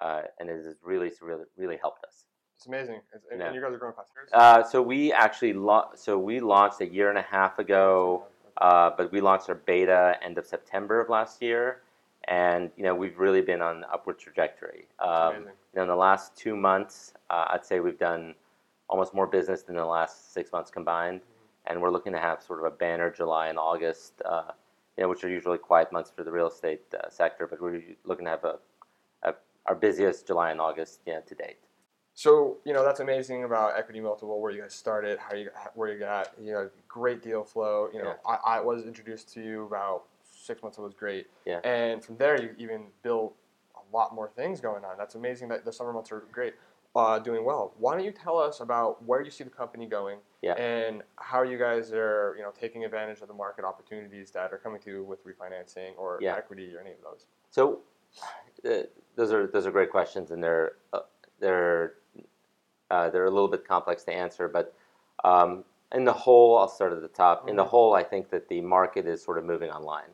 uh, 0.00 0.22
and 0.40 0.48
it 0.48 0.64
has 0.64 0.74
really, 0.82 1.12
really, 1.20 1.44
really 1.56 1.78
helped 1.80 2.04
us. 2.04 2.24
It's 2.62 2.68
amazing, 2.68 3.00
it's, 3.12 3.24
and, 3.32 3.42
and, 3.42 3.54
you 3.56 3.60
guys 3.60 3.72
are 3.72 3.78
growing 3.78 3.94
fast. 3.94 4.12
Uh, 4.32 4.62
so 4.62 4.80
we 4.80 5.12
actually 5.12 5.52
la- 5.52 5.96
so 5.96 6.16
we 6.16 6.38
launched 6.38 6.80
a 6.80 6.86
year 6.86 7.08
and 7.08 7.18
a 7.18 7.22
half 7.22 7.58
ago, 7.58 8.22
uh, 8.58 8.90
but 8.96 9.10
we 9.10 9.20
launched 9.20 9.48
our 9.48 9.56
beta 9.56 10.16
end 10.22 10.38
of 10.38 10.46
September 10.46 11.00
of 11.00 11.08
last 11.08 11.42
year, 11.42 11.82
and 12.28 12.70
you 12.76 12.84
know 12.84 12.94
we've 12.94 13.18
really 13.18 13.40
been 13.40 13.60
on 13.60 13.78
an 13.78 13.84
upward 13.92 14.20
trajectory. 14.20 14.86
Um, 15.00 15.38
you 15.38 15.46
know, 15.74 15.82
in 15.82 15.88
the 15.88 15.96
last 15.96 16.36
two 16.36 16.54
months, 16.54 17.14
uh, 17.30 17.46
I'd 17.50 17.64
say 17.64 17.80
we've 17.80 17.98
done 17.98 18.36
almost 18.88 19.12
more 19.12 19.26
business 19.26 19.62
than 19.62 19.74
the 19.74 19.84
last 19.84 20.32
six 20.32 20.52
months 20.52 20.70
combined. 20.70 21.20
Mm-hmm. 21.20 21.72
And 21.72 21.82
we're 21.82 21.90
looking 21.90 22.12
to 22.12 22.20
have 22.20 22.42
sort 22.42 22.60
of 22.60 22.66
a 22.66 22.70
banner 22.70 23.10
July 23.10 23.48
and 23.48 23.58
August, 23.58 24.22
uh, 24.24 24.52
you 24.96 25.02
know, 25.02 25.08
which 25.08 25.24
are 25.24 25.28
usually 25.28 25.58
quiet 25.58 25.90
months 25.90 26.12
for 26.14 26.22
the 26.22 26.30
real 26.30 26.46
estate 26.46 26.82
uh, 26.94 27.08
sector, 27.08 27.48
but 27.48 27.60
we're 27.60 27.82
looking 28.04 28.26
to 28.26 28.30
have 28.30 28.44
a, 28.44 28.58
a, 29.24 29.34
our 29.66 29.74
busiest 29.74 30.26
July 30.26 30.52
and 30.52 30.60
August 30.60 31.00
you 31.06 31.14
know, 31.14 31.22
to 31.26 31.34
date. 31.34 31.58
So 32.14 32.58
you 32.64 32.72
know 32.72 32.84
that's 32.84 33.00
amazing 33.00 33.44
about 33.44 33.76
equity 33.76 34.00
multiple 34.00 34.40
where 34.40 34.52
you 34.52 34.62
guys 34.62 34.74
started, 34.74 35.18
how 35.18 35.34
you 35.34 35.50
where 35.74 35.92
you 35.92 35.98
got 35.98 36.32
you 36.40 36.52
know 36.52 36.70
great 36.88 37.22
deal 37.22 37.44
flow. 37.44 37.88
You 37.92 38.00
know 38.02 38.14
yeah. 38.26 38.36
I, 38.46 38.58
I 38.58 38.60
was 38.60 38.84
introduced 38.84 39.32
to 39.34 39.42
you 39.42 39.64
about 39.64 40.04
six 40.22 40.62
months. 40.62 40.78
It 40.78 40.82
was 40.82 40.94
great, 40.94 41.26
yeah. 41.46 41.60
And 41.64 42.04
from 42.04 42.16
there 42.16 42.40
you 42.40 42.54
even 42.58 42.86
built 43.02 43.34
a 43.74 43.96
lot 43.96 44.14
more 44.14 44.30
things 44.36 44.60
going 44.60 44.84
on. 44.84 44.96
That's 44.98 45.14
amazing 45.14 45.48
that 45.48 45.64
the 45.64 45.72
summer 45.72 45.92
months 45.92 46.12
are 46.12 46.24
great 46.32 46.54
uh, 46.94 47.18
doing 47.18 47.44
well. 47.44 47.74
Why 47.78 47.94
don't 47.94 48.04
you 48.04 48.12
tell 48.12 48.38
us 48.38 48.60
about 48.60 49.02
where 49.04 49.22
you 49.22 49.30
see 49.30 49.44
the 49.44 49.50
company 49.50 49.86
going 49.86 50.18
yeah. 50.42 50.52
and 50.54 51.02
how 51.16 51.42
you 51.42 51.58
guys 51.58 51.92
are, 51.92 52.34
you 52.36 52.42
know, 52.42 52.52
taking 52.58 52.84
advantage 52.84 53.20
of 53.22 53.28
the 53.28 53.34
market 53.34 53.64
opportunities 53.64 54.30
that 54.32 54.52
are 54.52 54.58
coming 54.58 54.80
to 54.82 54.90
you 54.90 55.04
with 55.04 55.24
refinancing 55.24 55.92
or 55.96 56.18
yeah. 56.20 56.34
equity 56.36 56.74
or 56.74 56.80
any 56.80 56.90
of 56.90 56.98
those? 57.02 57.26
So, 57.50 57.80
uh, 58.68 58.82
those 59.16 59.32
are 59.32 59.46
those 59.46 59.66
are 59.66 59.70
great 59.70 59.90
questions, 59.90 60.30
and 60.30 60.42
they're 60.42 60.72
uh, 60.92 61.00
they're 61.40 61.94
uh, 62.92 63.10
they're 63.10 63.26
a 63.26 63.30
little 63.30 63.48
bit 63.48 63.66
complex 63.66 64.04
to 64.04 64.12
answer. 64.12 64.46
But 64.46 64.74
um, 65.24 65.64
in 65.92 66.04
the 66.04 66.12
whole, 66.12 66.58
I'll 66.58 66.68
start 66.68 66.92
at 66.92 67.02
the 67.02 67.08
top. 67.08 67.48
In 67.48 67.56
the 67.56 67.62
mm-hmm. 67.62 67.70
whole, 67.70 67.94
I 67.94 68.04
think 68.04 68.30
that 68.30 68.48
the 68.48 68.60
market 68.60 69.06
is 69.06 69.22
sort 69.22 69.38
of 69.38 69.44
moving 69.44 69.70
online. 69.70 70.10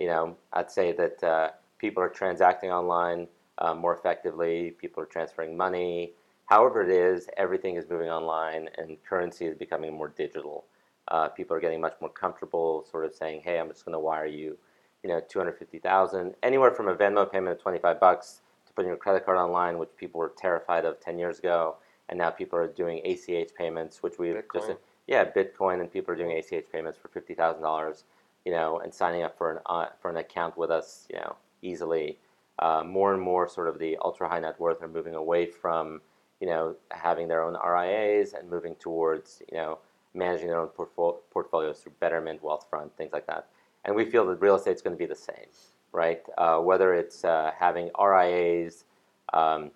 You 0.00 0.06
know, 0.06 0.36
I'd 0.52 0.70
say 0.70 0.92
that 0.92 1.24
uh, 1.24 1.50
people 1.78 2.02
are 2.02 2.08
transacting 2.08 2.70
online 2.70 3.26
uh, 3.58 3.74
more 3.74 3.94
effectively. 3.96 4.76
People 4.78 5.02
are 5.02 5.06
transferring 5.06 5.56
money 5.56 6.12
however 6.48 6.82
it 6.82 6.90
is, 6.90 7.28
everything 7.36 7.76
is 7.76 7.88
moving 7.88 8.08
online, 8.08 8.68
and 8.78 8.96
currency 9.04 9.46
is 9.46 9.54
becoming 9.54 9.94
more 9.94 10.08
digital. 10.08 10.64
Uh, 11.08 11.28
people 11.28 11.56
are 11.56 11.60
getting 11.60 11.80
much 11.80 11.94
more 12.00 12.10
comfortable, 12.10 12.84
sort 12.90 13.04
of 13.04 13.14
saying, 13.14 13.42
"Hey, 13.44 13.58
I'm 13.58 13.68
just 13.68 13.84
going 13.84 13.92
to 13.92 13.98
wire 13.98 14.26
you, 14.26 14.58
you 15.02 15.08
know, 15.10 15.20
two 15.20 15.38
hundred 15.38 15.58
fifty 15.58 15.78
thousand, 15.78 16.34
anywhere 16.42 16.70
from 16.70 16.88
a 16.88 16.94
Venmo 16.94 17.30
payment 17.30 17.56
of 17.56 17.62
twenty 17.62 17.78
five 17.78 18.00
bucks 18.00 18.40
to 18.66 18.72
putting 18.72 18.88
your 18.88 18.96
credit 18.96 19.24
card 19.24 19.38
online, 19.38 19.78
which 19.78 19.90
people 19.96 20.18
were 20.20 20.32
terrified 20.36 20.84
of 20.84 21.00
ten 21.00 21.18
years 21.18 21.38
ago, 21.38 21.76
and 22.08 22.18
now 22.18 22.30
people 22.30 22.58
are 22.58 22.66
doing 22.68 23.00
ACH 23.04 23.54
payments, 23.56 24.02
which 24.02 24.18
we 24.18 24.34
just 24.52 24.70
yeah, 25.08 25.24
Bitcoin, 25.24 25.80
and 25.80 25.90
people 25.92 26.12
are 26.14 26.16
doing 26.16 26.36
ACH 26.36 26.70
payments 26.70 26.98
for 26.98 27.08
fifty 27.08 27.34
thousand 27.34 27.62
dollars, 27.62 28.04
you 28.44 28.52
know, 28.52 28.78
and 28.80 28.92
signing 28.92 29.22
up 29.22 29.36
for 29.36 29.52
an 29.52 29.58
uh, 29.66 29.86
for 30.00 30.10
an 30.10 30.18
account 30.18 30.56
with 30.56 30.70
us, 30.70 31.06
you 31.10 31.18
know, 31.18 31.36
easily. 31.62 32.18
Uh, 32.60 32.82
more 32.84 33.14
and 33.14 33.22
more, 33.22 33.48
sort 33.48 33.68
of 33.68 33.78
the 33.78 33.96
ultra 34.02 34.28
high 34.28 34.40
net 34.40 34.58
worth 34.58 34.82
are 34.82 34.88
moving 34.88 35.14
away 35.14 35.46
from, 35.46 36.00
you 36.40 36.46
know, 36.46 36.74
having 36.90 37.28
their 37.28 37.42
own 37.42 37.56
RIAs 37.64 38.32
and 38.32 38.50
moving 38.50 38.74
towards, 38.76 39.42
you 39.50 39.56
know, 39.56 39.78
managing 40.12 40.48
their 40.48 40.58
own 40.58 40.68
portfol- 40.68 41.18
portfolios 41.30 41.78
through 41.78 41.92
Betterment, 42.00 42.42
Wealthfront, 42.42 42.90
things 42.98 43.12
like 43.12 43.26
that. 43.28 43.46
And 43.84 43.94
we 43.94 44.04
feel 44.04 44.26
that 44.26 44.40
real 44.40 44.56
estate 44.56 44.74
is 44.74 44.82
going 44.82 44.96
to 44.96 44.98
be 44.98 45.06
the 45.06 45.14
same, 45.14 45.46
right? 45.92 46.20
Uh, 46.36 46.58
whether 46.58 46.94
it's 46.94 47.24
uh, 47.24 47.52
having 47.56 47.90
RIAs, 47.98 48.84
um, 49.32 49.70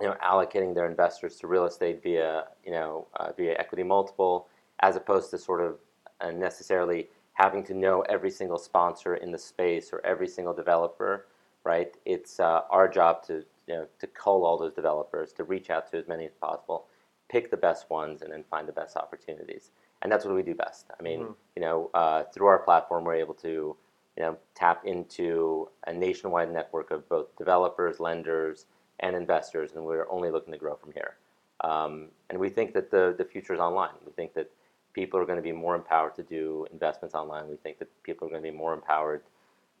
you 0.00 0.06
know, 0.06 0.16
allocating 0.24 0.74
their 0.74 0.86
investors 0.86 1.36
to 1.36 1.46
real 1.46 1.66
estate 1.66 2.02
via, 2.02 2.44
you 2.64 2.72
know, 2.72 3.06
uh, 3.16 3.32
via 3.36 3.54
equity 3.58 3.82
multiple, 3.82 4.48
as 4.80 4.96
opposed 4.96 5.30
to 5.30 5.38
sort 5.38 5.60
of 5.60 5.78
uh, 6.20 6.30
necessarily 6.30 7.08
having 7.34 7.62
to 7.64 7.74
know 7.74 8.02
every 8.02 8.30
single 8.30 8.58
sponsor 8.58 9.16
in 9.16 9.32
the 9.32 9.38
space 9.38 9.90
or 9.92 10.04
every 10.04 10.28
single 10.28 10.54
developer, 10.54 11.26
right? 11.64 11.96
It's 12.04 12.40
uh, 12.40 12.62
our 12.70 12.88
job 12.88 13.22
to 13.26 13.44
you 13.66 13.74
know 13.74 13.86
to 13.98 14.06
cull 14.08 14.44
all 14.44 14.58
those 14.58 14.74
developers, 14.74 15.32
to 15.34 15.44
reach 15.44 15.70
out 15.70 15.90
to 15.90 15.98
as 15.98 16.08
many 16.08 16.24
as 16.26 16.34
possible, 16.34 16.86
pick 17.30 17.50
the 17.50 17.56
best 17.56 17.88
ones, 17.90 18.22
and 18.22 18.32
then 18.32 18.44
find 18.50 18.66
the 18.66 18.72
best 18.72 18.96
opportunities. 18.96 19.70
And 20.02 20.10
that's 20.10 20.24
what 20.24 20.34
we 20.34 20.42
do 20.42 20.54
best. 20.54 20.86
I 20.98 21.02
mean, 21.02 21.20
mm-hmm. 21.20 21.32
you 21.56 21.62
know, 21.62 21.90
uh, 21.94 22.24
through 22.32 22.46
our 22.46 22.58
platform, 22.58 23.04
we're 23.04 23.14
able 23.14 23.34
to 23.34 23.76
you 24.16 24.22
know 24.22 24.36
tap 24.54 24.82
into 24.84 25.68
a 25.86 25.92
nationwide 25.92 26.52
network 26.52 26.90
of 26.90 27.08
both 27.08 27.36
developers, 27.36 28.00
lenders, 28.00 28.66
and 29.00 29.16
investors, 29.16 29.72
and 29.74 29.84
we're 29.84 30.10
only 30.10 30.30
looking 30.30 30.52
to 30.52 30.58
grow 30.58 30.76
from 30.76 30.92
here. 30.92 31.16
Um, 31.62 32.08
and 32.30 32.38
we 32.38 32.48
think 32.48 32.72
that 32.74 32.90
the, 32.90 33.14
the 33.16 33.24
future 33.24 33.52
is 33.52 33.60
online. 33.60 33.90
We 34.06 34.12
think 34.12 34.34
that 34.34 34.50
people 34.92 35.20
are 35.20 35.24
going 35.24 35.36
to 35.36 35.42
be 35.42 35.52
more 35.52 35.74
empowered 35.74 36.14
to 36.16 36.22
do 36.22 36.66
investments 36.72 37.14
online. 37.14 37.48
We 37.48 37.56
think 37.56 37.78
that 37.78 37.88
people 38.02 38.26
are 38.26 38.30
going 38.30 38.42
to 38.42 38.50
be 38.50 38.56
more 38.56 38.74
empowered 38.74 39.22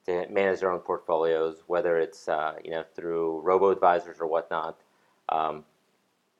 to 0.06 0.26
manage 0.28 0.60
their 0.60 0.70
own 0.70 0.80
portfolios, 0.80 1.62
whether 1.66 1.98
it's 1.98 2.28
uh, 2.28 2.54
you 2.64 2.70
know 2.70 2.84
through 2.94 3.40
robo 3.40 3.70
advisors 3.70 4.18
or 4.20 4.26
whatnot. 4.26 4.78
Um, 5.28 5.64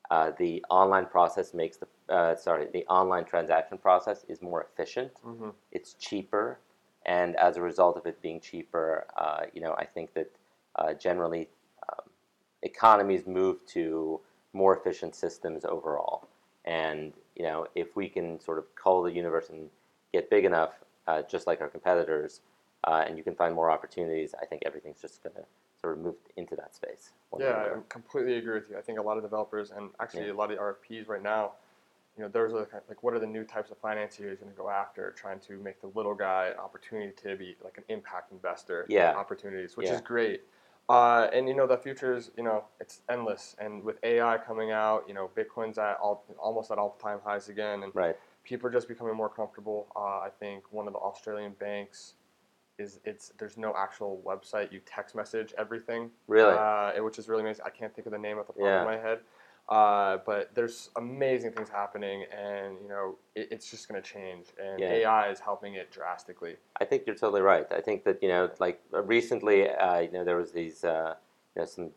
uh, 0.09 0.31
the 0.37 0.63
online 0.69 1.05
process 1.05 1.53
makes 1.53 1.77
the 1.77 1.87
uh, 2.13 2.35
sorry 2.35 2.67
the 2.73 2.85
online 2.87 3.23
transaction 3.23 3.77
process 3.77 4.25
is 4.27 4.41
more 4.41 4.67
efficient. 4.71 5.11
Mm-hmm. 5.25 5.49
It's 5.71 5.93
cheaper, 5.93 6.59
and 7.05 7.35
as 7.35 7.57
a 7.57 7.61
result 7.61 7.97
of 7.97 8.05
it 8.05 8.21
being 8.21 8.39
cheaper, 8.39 9.05
uh, 9.15 9.41
you 9.53 9.61
know 9.61 9.73
I 9.77 9.85
think 9.85 10.13
that 10.15 10.31
uh, 10.75 10.93
generally 10.93 11.47
economies 12.63 13.25
move 13.27 13.65
to 13.67 14.19
more 14.53 14.77
efficient 14.77 15.15
systems 15.15 15.65
overall. 15.65 16.27
And 16.65 17.13
you 17.35 17.43
know, 17.43 17.67
if 17.75 17.95
we 17.95 18.09
can 18.09 18.39
sort 18.39 18.57
of 18.57 18.65
cull 18.75 19.01
the 19.03 19.11
universe 19.11 19.49
and 19.49 19.69
get 20.13 20.29
big 20.29 20.45
enough, 20.45 20.73
uh, 21.07 21.23
just 21.23 21.47
like 21.47 21.61
our 21.61 21.69
competitors, 21.69 22.41
uh, 22.83 23.03
and 23.07 23.17
you 23.17 23.23
can 23.23 23.35
find 23.35 23.55
more 23.55 23.71
opportunities, 23.71 24.35
I 24.41 24.45
think 24.45 24.63
everything's 24.65 25.01
just 25.01 25.23
going 25.23 25.35
to 25.35 25.43
sort 25.79 25.97
of 25.97 26.03
move 26.03 26.15
into 26.37 26.55
that 26.55 26.75
space. 26.75 27.11
Yeah, 27.39 27.67
I 27.75 27.79
completely 27.89 28.37
agree 28.37 28.55
with 28.55 28.69
you. 28.69 28.77
I 28.77 28.81
think 28.81 28.99
a 28.99 29.01
lot 29.01 29.17
of 29.17 29.23
developers 29.23 29.71
and 29.71 29.89
actually 29.99 30.25
yeah. 30.25 30.33
a 30.33 30.35
lot 30.35 30.51
of 30.51 30.57
the 30.57 30.63
RFPs 30.63 31.07
right 31.07 31.23
now, 31.23 31.53
you 32.17 32.23
know, 32.23 32.29
there's 32.29 32.53
a, 32.53 32.67
like 32.87 33.01
what 33.01 33.13
are 33.13 33.19
the 33.19 33.27
new 33.27 33.43
types 33.43 33.71
of 33.71 33.77
financiers 33.77 34.39
going 34.39 34.51
to 34.51 34.57
go 34.57 34.69
after, 34.69 35.11
trying 35.11 35.39
to 35.39 35.57
make 35.57 35.81
the 35.81 35.89
little 35.95 36.13
guy 36.13 36.49
an 36.53 36.59
opportunity 36.59 37.13
to 37.23 37.35
be 37.35 37.55
like 37.63 37.77
an 37.77 37.83
impact 37.89 38.31
investor. 38.31 38.85
Yeah. 38.89 39.13
Opportunities, 39.15 39.77
which 39.77 39.87
yeah. 39.87 39.95
is 39.95 40.01
great. 40.01 40.41
Uh, 40.91 41.29
and 41.31 41.47
you 41.47 41.55
know 41.55 41.65
the 41.65 41.77
future 41.77 42.13
is 42.13 42.31
you 42.35 42.43
know 42.43 42.65
it's 42.81 42.99
endless, 43.09 43.55
and 43.59 43.81
with 43.81 43.97
AI 44.03 44.37
coming 44.37 44.71
out, 44.71 45.05
you 45.07 45.13
know 45.13 45.29
Bitcoin's 45.37 45.77
at 45.77 45.97
all, 46.03 46.25
almost 46.37 46.69
at 46.69 46.77
all-time 46.77 47.19
highs 47.23 47.47
again, 47.47 47.83
and 47.83 47.95
right. 47.95 48.17
people 48.43 48.67
are 48.67 48.73
just 48.73 48.89
becoming 48.89 49.15
more 49.15 49.29
comfortable. 49.29 49.87
Uh, 49.95 50.19
I 50.19 50.29
think 50.37 50.63
one 50.73 50.87
of 50.87 50.93
the 50.93 50.99
Australian 50.99 51.53
banks 51.53 52.15
is 52.77 52.99
it's 53.05 53.31
there's 53.39 53.55
no 53.57 53.73
actual 53.77 54.21
website. 54.25 54.73
You 54.73 54.81
text 54.85 55.15
message 55.15 55.53
everything, 55.57 56.09
really, 56.27 56.57
uh, 56.57 57.01
which 57.01 57.17
is 57.17 57.29
really 57.29 57.43
amazing. 57.43 57.63
I 57.65 57.69
can't 57.69 57.95
think 57.95 58.05
of 58.05 58.11
the 58.11 58.19
name 58.19 58.37
at 58.37 58.47
the 58.47 58.53
top 58.53 58.61
yeah. 58.61 58.81
of 58.81 58.85
my 58.85 58.97
head. 58.97 59.19
Uh, 59.69 60.17
but 60.25 60.53
there's 60.53 60.89
amazing 60.97 61.51
things 61.53 61.69
happening, 61.69 62.25
and 62.37 62.75
you 62.81 62.89
know 62.89 63.15
it, 63.35 63.47
it's 63.51 63.71
just 63.71 63.87
going 63.87 64.01
to 64.01 64.07
change, 64.07 64.47
and 64.61 64.79
yeah. 64.79 64.91
AI 64.91 65.29
is 65.29 65.39
helping 65.39 65.75
it 65.75 65.91
drastically. 65.91 66.55
I 66.79 66.85
think 66.85 67.03
you're 67.05 67.15
totally 67.15 67.41
right. 67.41 67.65
I 67.71 67.79
think 67.79 68.03
that 68.03 68.21
you 68.21 68.27
know, 68.27 68.49
like 68.59 68.81
uh, 68.93 69.01
recently, 69.03 69.69
uh, 69.69 69.99
you 69.99 70.11
know, 70.11 70.25
there 70.25 70.35
was 70.35 70.51
these, 70.51 70.83
uh, 70.83 71.15
you 71.55 71.61
know, 71.61 71.65
some, 71.65 71.91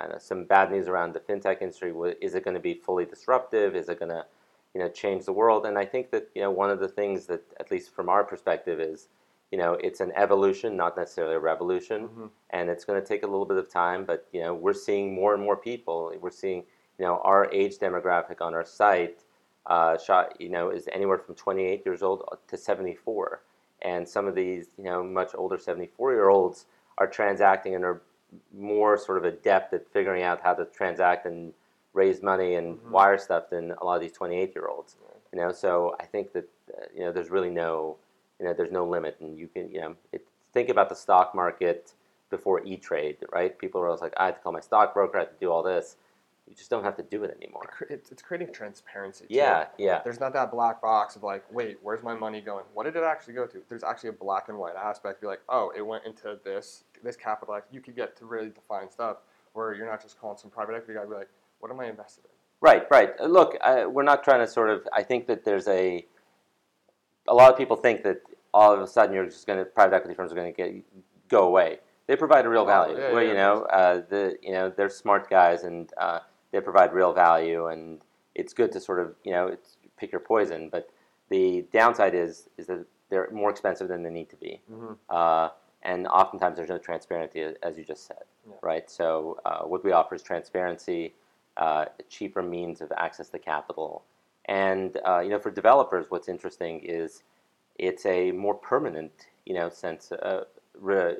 know, 0.00 0.18
some 0.18 0.44
bad 0.44 0.70
news 0.70 0.86
around 0.86 1.14
the 1.14 1.20
fintech 1.20 1.62
industry. 1.62 1.94
Is 2.20 2.34
it 2.34 2.44
going 2.44 2.54
to 2.54 2.60
be 2.60 2.74
fully 2.74 3.06
disruptive? 3.06 3.74
Is 3.74 3.88
it 3.88 3.98
going 3.98 4.10
to, 4.10 4.26
you 4.74 4.80
know, 4.80 4.88
change 4.88 5.24
the 5.24 5.32
world? 5.32 5.64
And 5.64 5.78
I 5.78 5.86
think 5.86 6.10
that 6.10 6.28
you 6.34 6.42
know, 6.42 6.50
one 6.50 6.68
of 6.68 6.78
the 6.78 6.88
things 6.88 7.26
that, 7.26 7.42
at 7.58 7.70
least 7.70 7.94
from 7.94 8.10
our 8.10 8.22
perspective, 8.22 8.80
is 8.80 9.08
you 9.50 9.56
know, 9.56 9.78
it's 9.82 10.00
an 10.00 10.12
evolution, 10.14 10.76
not 10.76 10.96
necessarily 10.96 11.36
a 11.36 11.38
revolution, 11.38 12.02
mm-hmm. 12.02 12.26
and 12.50 12.68
it's 12.68 12.84
going 12.84 13.00
to 13.00 13.06
take 13.06 13.22
a 13.22 13.26
little 13.26 13.46
bit 13.46 13.56
of 13.56 13.70
time. 13.70 14.04
But 14.04 14.26
you 14.32 14.42
know, 14.42 14.52
we're 14.54 14.74
seeing 14.74 15.14
more 15.14 15.32
and 15.32 15.42
more 15.42 15.56
people. 15.56 16.12
We're 16.20 16.30
seeing 16.30 16.64
you 16.98 17.04
know, 17.04 17.20
our 17.24 17.50
age 17.52 17.78
demographic 17.78 18.40
on 18.40 18.54
our 18.54 18.64
site, 18.64 19.22
uh, 19.66 19.96
shot, 19.98 20.40
you 20.40 20.48
know, 20.48 20.70
is 20.70 20.88
anywhere 20.92 21.18
from 21.18 21.34
28 21.34 21.82
years 21.84 22.02
old 22.02 22.24
to 22.48 22.56
74. 22.56 23.42
And 23.82 24.08
some 24.08 24.26
of 24.26 24.34
these, 24.34 24.68
you 24.76 24.84
know, 24.84 25.02
much 25.04 25.32
older 25.34 25.58
74 25.58 26.12
year 26.12 26.28
olds 26.28 26.66
are 26.98 27.06
transacting 27.06 27.74
and 27.74 27.84
are 27.84 28.02
more 28.56 28.98
sort 28.98 29.18
of 29.18 29.24
adept 29.24 29.72
at 29.72 29.90
figuring 29.92 30.22
out 30.22 30.40
how 30.42 30.54
to 30.54 30.64
transact 30.66 31.26
and 31.26 31.52
raise 31.94 32.22
money 32.22 32.54
and 32.54 32.76
mm-hmm. 32.76 32.90
wire 32.90 33.18
stuff 33.18 33.50
than 33.50 33.72
a 33.72 33.84
lot 33.84 33.94
of 33.94 34.00
these 34.00 34.12
28 34.12 34.52
year 34.54 34.66
olds. 34.68 34.96
You 35.32 35.38
know, 35.38 35.52
so 35.52 35.94
I 36.00 36.06
think 36.06 36.32
that 36.32 36.48
uh, 36.76 36.86
you 36.94 37.00
know 37.00 37.12
there's 37.12 37.30
really 37.30 37.50
no, 37.50 37.96
you 38.40 38.46
know, 38.46 38.54
there's 38.54 38.72
no 38.72 38.86
limit, 38.86 39.18
and 39.20 39.38
you 39.38 39.46
can, 39.46 39.70
you 39.70 39.80
know, 39.80 39.94
it, 40.12 40.26
think 40.54 40.70
about 40.70 40.88
the 40.88 40.94
stock 40.94 41.34
market 41.34 41.92
before 42.30 42.64
E 42.64 42.76
Trade, 42.76 43.18
right? 43.30 43.58
People 43.58 43.80
are 43.82 43.86
always 43.86 44.00
like, 44.00 44.14
I 44.16 44.26
have 44.26 44.36
to 44.36 44.40
call 44.40 44.52
my 44.52 44.60
stockbroker, 44.60 45.18
I 45.18 45.20
have 45.20 45.30
to 45.30 45.38
do 45.38 45.50
all 45.50 45.62
this 45.62 45.96
you 46.48 46.54
just 46.54 46.70
don't 46.70 46.84
have 46.84 46.96
to 46.96 47.02
do 47.02 47.24
it 47.24 47.36
anymore. 47.36 47.62
It's, 47.90 48.10
it's 48.10 48.22
creating 48.22 48.52
transparency. 48.52 49.26
Too. 49.26 49.34
Yeah, 49.34 49.66
yeah. 49.76 50.00
There's 50.02 50.20
not 50.20 50.32
that 50.32 50.50
black 50.50 50.80
box 50.80 51.14
of 51.16 51.22
like, 51.22 51.44
wait, 51.52 51.76
where's 51.82 52.02
my 52.02 52.14
money 52.14 52.40
going? 52.40 52.64
What 52.72 52.84
did 52.84 52.96
it 52.96 53.04
actually 53.04 53.34
go 53.34 53.46
to? 53.46 53.60
There's 53.68 53.84
actually 53.84 54.10
a 54.10 54.14
black 54.14 54.48
and 54.48 54.56
white 54.56 54.74
aspect. 54.74 55.20
Be 55.20 55.26
like, 55.26 55.40
oh, 55.48 55.72
it 55.76 55.82
went 55.82 56.06
into 56.06 56.38
this, 56.44 56.84
this 57.04 57.16
capital. 57.16 57.60
You 57.70 57.80
could 57.80 57.96
get 57.96 58.16
to 58.16 58.24
really 58.24 58.48
define 58.48 58.90
stuff 58.90 59.18
where 59.52 59.74
you're 59.74 59.86
not 59.86 60.00
just 60.00 60.18
calling 60.18 60.38
some 60.38 60.50
private 60.50 60.74
equity 60.74 60.94
guy. 60.98 61.04
Be 61.04 61.14
like, 61.14 61.28
what 61.60 61.70
am 61.70 61.80
I 61.80 61.86
invested 61.86 62.24
in? 62.24 62.30
Right, 62.60 62.84
right. 62.90 63.10
Uh, 63.20 63.26
look, 63.26 63.56
I, 63.62 63.84
we're 63.84 64.02
not 64.02 64.24
trying 64.24 64.40
to 64.40 64.50
sort 64.50 64.70
of. 64.70 64.88
I 64.92 65.02
think 65.02 65.26
that 65.26 65.44
there's 65.44 65.68
a. 65.68 66.06
A 67.28 67.34
lot 67.34 67.52
of 67.52 67.58
people 67.58 67.76
think 67.76 68.04
that 68.04 68.22
all 68.54 68.72
of 68.72 68.80
a 68.80 68.86
sudden 68.86 69.14
you're 69.14 69.26
just 69.26 69.46
going 69.46 69.58
to 69.58 69.66
private 69.66 69.94
equity 69.94 70.14
firms 70.14 70.32
are 70.32 70.34
going 70.34 70.52
to 70.52 70.56
get 70.56 70.82
go 71.28 71.46
away. 71.46 71.80
They 72.06 72.16
provide 72.16 72.46
a 72.46 72.48
real 72.48 72.62
oh, 72.62 72.66
value. 72.66 72.96
Oh, 72.96 73.00
yeah, 73.00 73.12
well, 73.12 73.22
yeah, 73.22 73.28
you 73.28 73.34
know, 73.34 73.62
uh, 73.64 74.02
the 74.08 74.38
you 74.42 74.52
know 74.52 74.72
they're 74.74 74.88
smart 74.88 75.28
guys 75.28 75.64
and. 75.64 75.92
Uh, 75.98 76.20
they 76.52 76.60
provide 76.60 76.92
real 76.92 77.12
value, 77.12 77.66
and 77.66 78.00
it's 78.34 78.52
good 78.52 78.72
to 78.72 78.80
sort 78.80 79.00
of 79.00 79.14
you 79.24 79.32
know 79.32 79.56
pick 79.96 80.12
your 80.12 80.20
poison. 80.20 80.68
But 80.70 80.90
the 81.28 81.64
downside 81.72 82.14
is 82.14 82.48
is 82.56 82.66
that 82.66 82.84
they're 83.10 83.30
more 83.30 83.50
expensive 83.50 83.88
than 83.88 84.02
they 84.02 84.10
need 84.10 84.30
to 84.30 84.36
be, 84.36 84.60
mm-hmm. 84.70 84.94
uh, 85.10 85.50
and 85.82 86.06
oftentimes 86.08 86.56
there's 86.56 86.68
no 86.68 86.78
transparency, 86.78 87.40
as 87.62 87.78
you 87.78 87.84
just 87.84 88.06
said, 88.06 88.24
yeah. 88.46 88.56
right? 88.62 88.90
So 88.90 89.40
uh, 89.44 89.60
what 89.60 89.84
we 89.84 89.92
offer 89.92 90.14
is 90.14 90.22
transparency, 90.22 91.14
uh, 91.56 91.86
cheaper 92.08 92.42
means 92.42 92.80
of 92.80 92.92
access 92.96 93.28
to 93.30 93.38
capital, 93.38 94.04
and 94.46 94.98
uh, 95.06 95.20
you 95.20 95.30
know 95.30 95.38
for 95.38 95.50
developers, 95.50 96.06
what's 96.08 96.28
interesting 96.28 96.80
is 96.84 97.22
it's 97.78 98.04
a 98.06 98.32
more 98.32 98.54
permanent 98.54 99.12
you 99.46 99.54
know 99.54 99.68
sense 99.68 100.12
uh, 100.12 100.44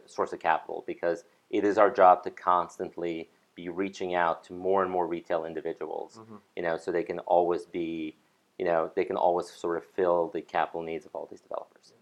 source 0.07 0.33
of 0.33 0.41
capital 0.41 0.85
because 0.87 1.25
it 1.51 1.65
is 1.65 1.79
our 1.79 1.91
job 1.91 2.23
to 2.23 2.31
constantly 2.31 3.29
be 3.59 3.69
reaching 3.69 4.15
out 4.15 4.45
to 4.45 4.53
more 4.53 4.83
and 4.83 4.91
more 4.91 5.09
retail 5.09 5.45
individuals, 5.45 6.21
mm-hmm. 6.21 6.37
you 6.55 6.63
know, 6.63 6.77
so 6.77 6.93
they 6.93 7.03
can 7.03 7.19
always 7.21 7.67
be, 7.67 8.15
you 8.57 8.65
know, 8.65 8.89
they 8.95 9.05
can 9.05 9.17
always 9.17 9.51
sort 9.51 9.77
of 9.77 9.85
fill 9.85 10.31
the 10.33 10.41
capital 10.41 10.81
needs 10.81 11.05
of 11.05 11.15
all 11.15 11.27
these 11.29 11.41
developers. 11.41 11.93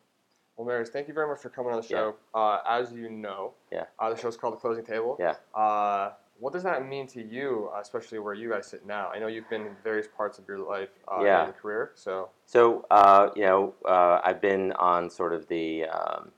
Well, 0.57 0.67
Marius, 0.67 0.91
thank 0.91 1.09
you 1.09 1.15
very 1.15 1.27
much 1.27 1.41
for 1.41 1.49
coming 1.49 1.73
on 1.73 1.81
the 1.81 1.87
show. 1.87 2.15
Yeah. 2.35 2.41
Uh, 2.41 2.61
as 2.69 2.93
you 2.93 3.09
know, 3.09 3.55
yeah, 3.73 3.85
uh, 3.99 4.11
the 4.11 4.17
show's 4.17 4.37
called 4.37 4.53
The 4.53 4.59
Closing 4.59 4.85
Table. 4.85 5.17
Yeah. 5.19 5.35
Uh, 5.59 6.13
what 6.39 6.53
does 6.53 6.63
that 6.65 6.87
mean 6.87 7.07
to 7.09 7.23
you, 7.23 7.71
especially 7.81 8.19
where 8.19 8.35
you 8.35 8.51
guys 8.51 8.67
sit 8.67 8.85
now? 8.85 9.09
I 9.09 9.19
know 9.19 9.27
you've 9.27 9.49
been 9.49 9.63
in 9.63 9.77
various 9.83 10.07
parts 10.15 10.39
of 10.39 10.47
your 10.47 10.59
life, 10.59 10.91
uh, 11.09 11.23
yeah. 11.23 11.45
your 11.45 11.55
career. 11.55 11.93
So, 11.95 12.29
so 12.45 12.85
uh, 12.91 13.31
you 13.35 13.43
know, 13.43 13.75
uh, 13.87 14.21
I've 14.23 14.43
been 14.43 14.73
on 14.73 15.09
sort 15.09 15.33
of 15.33 15.49
the 15.49 15.87
um, 15.87 16.33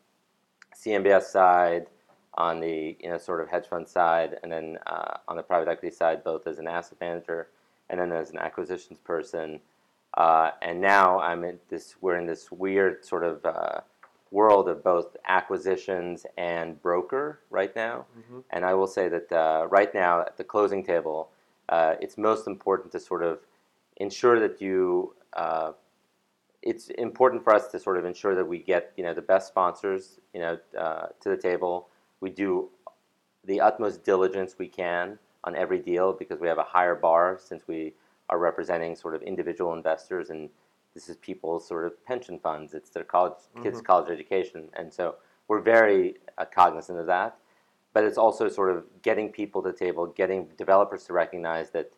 CMBS 0.76 1.22
side, 1.22 1.88
on 2.38 2.61
the 2.61 2.97
you 3.00 3.11
know 3.11 3.18
sort 3.18 3.40
of 3.42 3.49
hedge 3.49 3.66
fund 3.66 3.87
side, 3.87 4.38
and 4.42 4.50
then 4.50 4.78
uh, 4.87 5.18
on 5.26 5.37
the 5.37 5.42
private 5.42 5.68
equity 5.68 5.95
side, 5.95 6.25
both 6.25 6.47
as 6.47 6.59
an 6.59 6.66
asset 6.66 6.99
manager 7.00 7.49
and 7.90 8.00
then 8.00 8.12
as 8.12 8.30
an 8.30 8.38
acquisitions 8.38 8.99
person. 8.99 9.61
Uh, 10.14 10.52
and 10.62 10.80
now 10.80 11.21
I'm 11.21 11.45
in 11.45 11.59
this. 11.68 11.97
We're 12.00 12.16
in 12.16 12.26
this 12.26 12.50
weird 12.50 13.04
sort 13.04 13.25
of 13.25 13.45
uh, 13.45 13.80
world 14.30 14.68
of 14.68 14.85
both 14.85 15.16
acquisitions 15.26 16.26
and 16.37 16.80
broker 16.80 17.40
right 17.50 17.75
now. 17.75 18.07
Mhm. 18.18 18.45
And 18.50 18.64
I 18.64 18.75
will 18.75 18.87
say 18.87 19.09
that 19.09 19.33
uh, 19.33 19.66
right 19.68 19.92
now 19.92 20.21
at 20.21 20.37
the 20.37 20.45
closing 20.45 20.85
table, 20.85 21.30
uh, 21.68 21.97
it's 22.00 22.16
most 22.16 22.47
important 22.47 22.92
to 22.92 23.00
sort 23.00 23.23
of 23.23 23.40
ensure 23.97 24.38
that 24.40 24.61
you. 24.62 25.14
Uh, 25.33 25.73
it's 26.62 26.88
important 26.90 27.42
for 27.45 27.54
us 27.54 27.68
to 27.68 27.78
sort 27.78 27.97
of 27.97 28.04
ensure 28.04 28.35
that 28.35 28.45
we 28.45 28.59
get 28.59 28.92
you 28.97 29.04
know 29.04 29.14
the 29.14 29.23
best 29.23 29.49
sponsors 29.49 30.21
you 30.35 30.40
know 30.40 30.59
uh, 30.78 31.07
to 31.21 31.28
the 31.28 31.37
table. 31.37 31.88
We 32.20 32.30
do 32.30 32.70
the 33.44 33.60
utmost 33.60 34.04
diligence 34.04 34.56
we 34.58 34.68
can 34.68 35.18
on 35.44 35.56
every 35.56 35.78
deal 35.78 36.12
because 36.12 36.40
we 36.40 36.48
have 36.48 36.58
a 36.58 36.64
higher 36.64 36.94
bar 36.94 37.38
since 37.42 37.66
we 37.66 37.94
are 38.28 38.38
representing 38.38 38.94
sort 38.94 39.14
of 39.14 39.22
individual 39.22 39.72
investors 39.72 40.30
and 40.30 40.50
this 40.94 41.08
is 41.08 41.16
people's 41.16 41.66
sort 41.66 41.84
of 41.84 42.04
pension 42.04 42.38
funds. 42.38 42.75
It's 42.75 42.90
their 42.90 43.04
college 43.04 43.34
kids' 43.62 43.80
college 43.80 44.10
education, 44.10 44.68
and 44.75 44.92
so 44.92 45.14
we're 45.46 45.60
very 45.60 46.16
uh, 46.38 46.44
cognizant 46.44 46.98
of 46.98 47.06
that. 47.06 47.37
But 47.92 48.02
it's 48.02 48.18
also 48.18 48.48
sort 48.48 48.76
of 48.76 48.84
getting 49.02 49.30
people 49.30 49.62
to 49.62 49.70
the 49.70 49.78
table, 49.78 50.06
getting 50.06 50.48
developers 50.56 51.04
to 51.04 51.12
recognize 51.12 51.70
that 51.70 51.92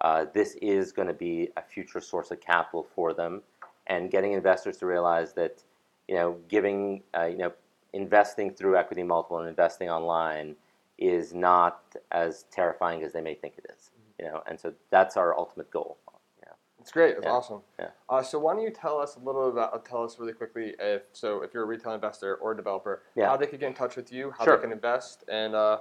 uh, 0.00 0.26
this 0.32 0.54
is 0.62 0.92
going 0.92 1.08
to 1.08 1.14
be 1.14 1.48
a 1.56 1.62
future 1.62 2.00
source 2.00 2.30
of 2.30 2.40
capital 2.40 2.86
for 2.94 3.12
them, 3.12 3.42
and 3.88 4.10
getting 4.10 4.32
investors 4.32 4.76
to 4.78 4.86
realize 4.86 5.32
that 5.34 5.62
you 6.06 6.14
know 6.14 6.36
giving 6.48 7.02
uh, 7.18 7.24
you 7.24 7.38
know 7.38 7.52
investing 7.94 8.50
through 8.52 8.76
equity 8.76 9.02
multiple 9.02 9.38
and 9.38 9.48
investing 9.48 9.88
online 9.88 10.56
is 10.98 11.32
not 11.32 11.82
as 12.12 12.44
terrifying 12.50 13.02
as 13.02 13.12
they 13.12 13.20
may 13.20 13.34
think 13.34 13.54
it 13.56 13.66
is. 13.74 13.90
You 14.18 14.26
know, 14.26 14.42
and 14.46 14.60
so 14.60 14.72
that's 14.90 15.16
our 15.16 15.36
ultimate 15.36 15.70
goal. 15.70 15.96
Yeah. 16.40 16.52
It's 16.80 16.92
great. 16.92 17.16
It's 17.16 17.24
Yeah. 17.24 17.32
awesome. 17.32 17.62
Yeah. 17.78 17.88
Uh, 18.08 18.22
so 18.22 18.38
why 18.38 18.54
don't 18.54 18.62
you 18.62 18.70
tell 18.70 18.98
us 19.00 19.16
a 19.16 19.20
little 19.20 19.48
about 19.48 19.74
uh, 19.74 19.78
tell 19.78 20.04
us 20.04 20.18
really 20.18 20.32
quickly 20.34 20.74
if 20.78 21.02
so 21.12 21.42
if 21.42 21.52
you're 21.54 21.64
a 21.64 21.66
retail 21.66 21.92
investor 21.94 22.36
or 22.36 22.52
a 22.52 22.56
developer 22.56 23.02
Yeah. 23.14 23.28
how 23.28 23.36
they 23.36 23.46
could 23.46 23.60
get 23.60 23.68
in 23.68 23.74
touch 23.74 23.96
with 23.96 24.12
you 24.12 24.30
how 24.36 24.44
Sure. 24.44 24.56
they 24.56 24.62
can 24.62 24.72
invest 24.72 25.24
and 25.28 25.54
uh, 25.54 25.78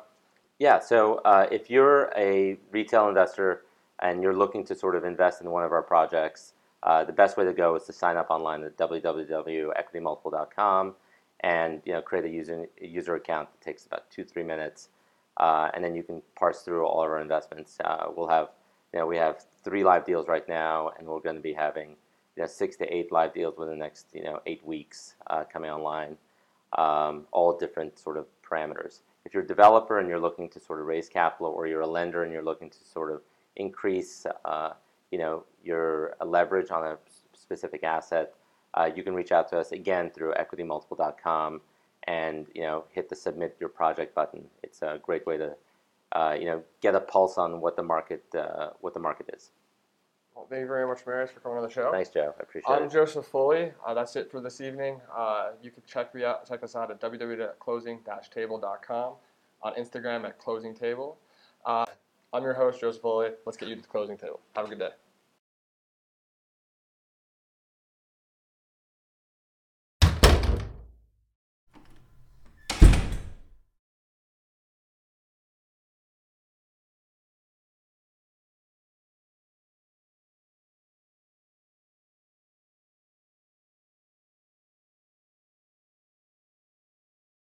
Yeah, 0.60 0.79
so 0.79 1.15
uh, 1.25 1.48
if 1.51 1.70
you're 1.70 2.12
a 2.15 2.58
retail 2.72 3.10
investor 3.10 3.63
and 4.00 4.22
you're 4.24 4.36
looking 4.36 4.63
to 4.65 4.75
sort 4.75 4.96
of 4.96 5.03
invest 5.03 5.41
in 5.41 5.50
one 5.50 5.63
of 5.63 5.72
our 5.72 5.82
projects, 5.82 6.53
uh, 6.84 7.03
the 7.03 7.12
best 7.13 7.38
way 7.38 7.43
to 7.46 7.53
go 7.53 7.75
is 7.75 7.84
to 7.86 7.93
sign 7.93 8.17
up 8.17 8.29
online 8.29 8.63
at 8.63 8.77
www.equitymultiple.com 8.77 10.96
and 11.43 11.81
you 11.85 11.93
know 11.93 12.01
create 12.01 12.25
a 12.25 12.29
user 12.29 12.67
a 12.81 12.88
user 12.88 13.15
account. 13.15 13.50
It 13.62 13.63
takes 13.63 13.85
about 13.85 14.09
two 14.09 14.23
three 14.23 14.43
minutes, 14.43 14.89
uh, 15.38 15.69
and 15.73 15.83
then 15.83 15.95
you 15.95 16.03
can 16.03 16.21
parse 16.35 16.62
through 16.62 16.85
all 16.85 17.03
of 17.03 17.09
our 17.09 17.19
investments. 17.19 17.77
Uh, 17.83 18.07
we'll 18.15 18.27
have 18.27 18.50
you 18.93 19.00
know 19.00 19.05
we 19.07 19.17
have 19.17 19.45
three 19.63 19.83
live 19.83 20.05
deals 20.05 20.27
right 20.27 20.47
now, 20.47 20.91
and 20.97 21.07
we're 21.07 21.19
going 21.19 21.35
to 21.35 21.41
be 21.41 21.53
having 21.53 21.89
you 22.35 22.43
know 22.43 22.47
six 22.47 22.75
to 22.77 22.93
eight 22.93 23.12
live 23.12 23.33
deals 23.33 23.57
within 23.57 23.77
the 23.77 23.83
next 23.83 24.07
you 24.13 24.23
know 24.23 24.39
eight 24.45 24.65
weeks 24.65 25.15
uh, 25.27 25.43
coming 25.51 25.69
online 25.69 26.17
um, 26.77 27.25
all 27.31 27.57
different 27.57 28.00
sort 28.00 28.17
of 28.17 28.25
parameters. 28.41 29.00
If 29.25 29.33
you're 29.33 29.43
a 29.43 29.47
developer 29.47 30.00
and 30.00 30.09
you're 30.09 30.19
looking 30.19 30.50
to 30.50 30.59
sort 30.59 30.79
of 30.79 30.85
raise 30.85 31.07
capital, 31.07 31.47
or 31.47 31.67
you're 31.67 31.81
a 31.81 31.88
lender 31.88 32.23
and 32.23 32.31
you're 32.31 32.43
looking 32.43 32.69
to 32.69 32.77
sort 32.83 33.12
of 33.12 33.21
increase, 33.55 34.25
uh, 34.45 34.73
you 35.12 35.17
know, 35.17 35.43
your 35.63 36.15
leverage 36.25 36.71
on 36.71 36.83
a 36.85 36.97
specific 37.33 37.83
asset, 37.83 38.33
uh, 38.74 38.89
you 38.96 39.03
can 39.03 39.13
reach 39.13 39.32
out 39.32 39.48
to 39.50 39.60
us 39.60 39.72
again 39.72 40.10
through 40.10 40.34
equitymultiple.com 40.34 41.62
and 42.08 42.48
you 42.53 42.63
know 42.63 42.84
hit 42.92 43.10
the 43.10 43.15
submit 43.15 43.56
your 43.60 43.70
project 43.70 44.15
button. 44.15 44.46
It's 44.62 44.82
a 44.82 45.00
great 45.01 45.25
way 45.25 45.38
to 45.38 45.56
uh, 46.12 46.36
you 46.39 46.46
know 46.46 46.63
get 46.82 46.96
a 46.96 47.00
pulse 47.00 47.38
on 47.38 47.62
what 47.62 47.75
the 47.75 47.84
market 47.84 48.24
uh, 48.36 48.70
what 48.82 48.94
the 48.94 49.00
market 49.00 49.30
is. 49.34 49.51
well, 50.36 50.46
thank 50.50 50.62
you 50.62 50.68
very 50.68 50.88
much 50.88 51.06
Marius 51.06 51.32
for 51.32 51.39
coming 51.39 51.58
on 51.58 51.63
the 51.63 51.70
show 51.70 51.92
Thanks, 51.92 52.10
Joe. 52.10 52.34
I 52.39 52.43
appreciate 52.43 52.74
it. 52.74 52.82
I'm. 52.82 52.89
Joseph 52.89 53.26
Foley. 53.26 53.71
Uh, 53.86 53.93
that's 53.93 54.15
it 54.15 54.32
for 54.32 54.41
this 54.41 54.62
evening. 54.62 55.00
Uh, 55.15 55.52
you 55.62 55.71
can 55.71 55.84
check 55.88 56.13
me 56.15 56.24
out, 56.24 56.47
check 56.47 56.63
us 56.63 56.76
out 56.76 56.91
at 56.91 57.00
www.closing-table.com, 57.00 59.13
on 59.62 59.74
Instagram 59.76 60.26
at 60.26 60.38
closing 60.39 60.74
table. 60.76 61.17
Uh, 61.65 61.86
I'm 62.34 62.43
your 62.43 62.56
host 62.56 62.82
Joseph 62.82 63.02
Foley. 63.02 63.30
Let's 63.45 63.58
get 63.58 63.69
you 63.69 63.76
to 63.76 63.82
the 63.82 63.88
closing 63.88 64.17
table. 64.17 64.39
Have 64.56 64.65
a 64.65 64.69
good 64.69 64.80
day. 64.80 64.89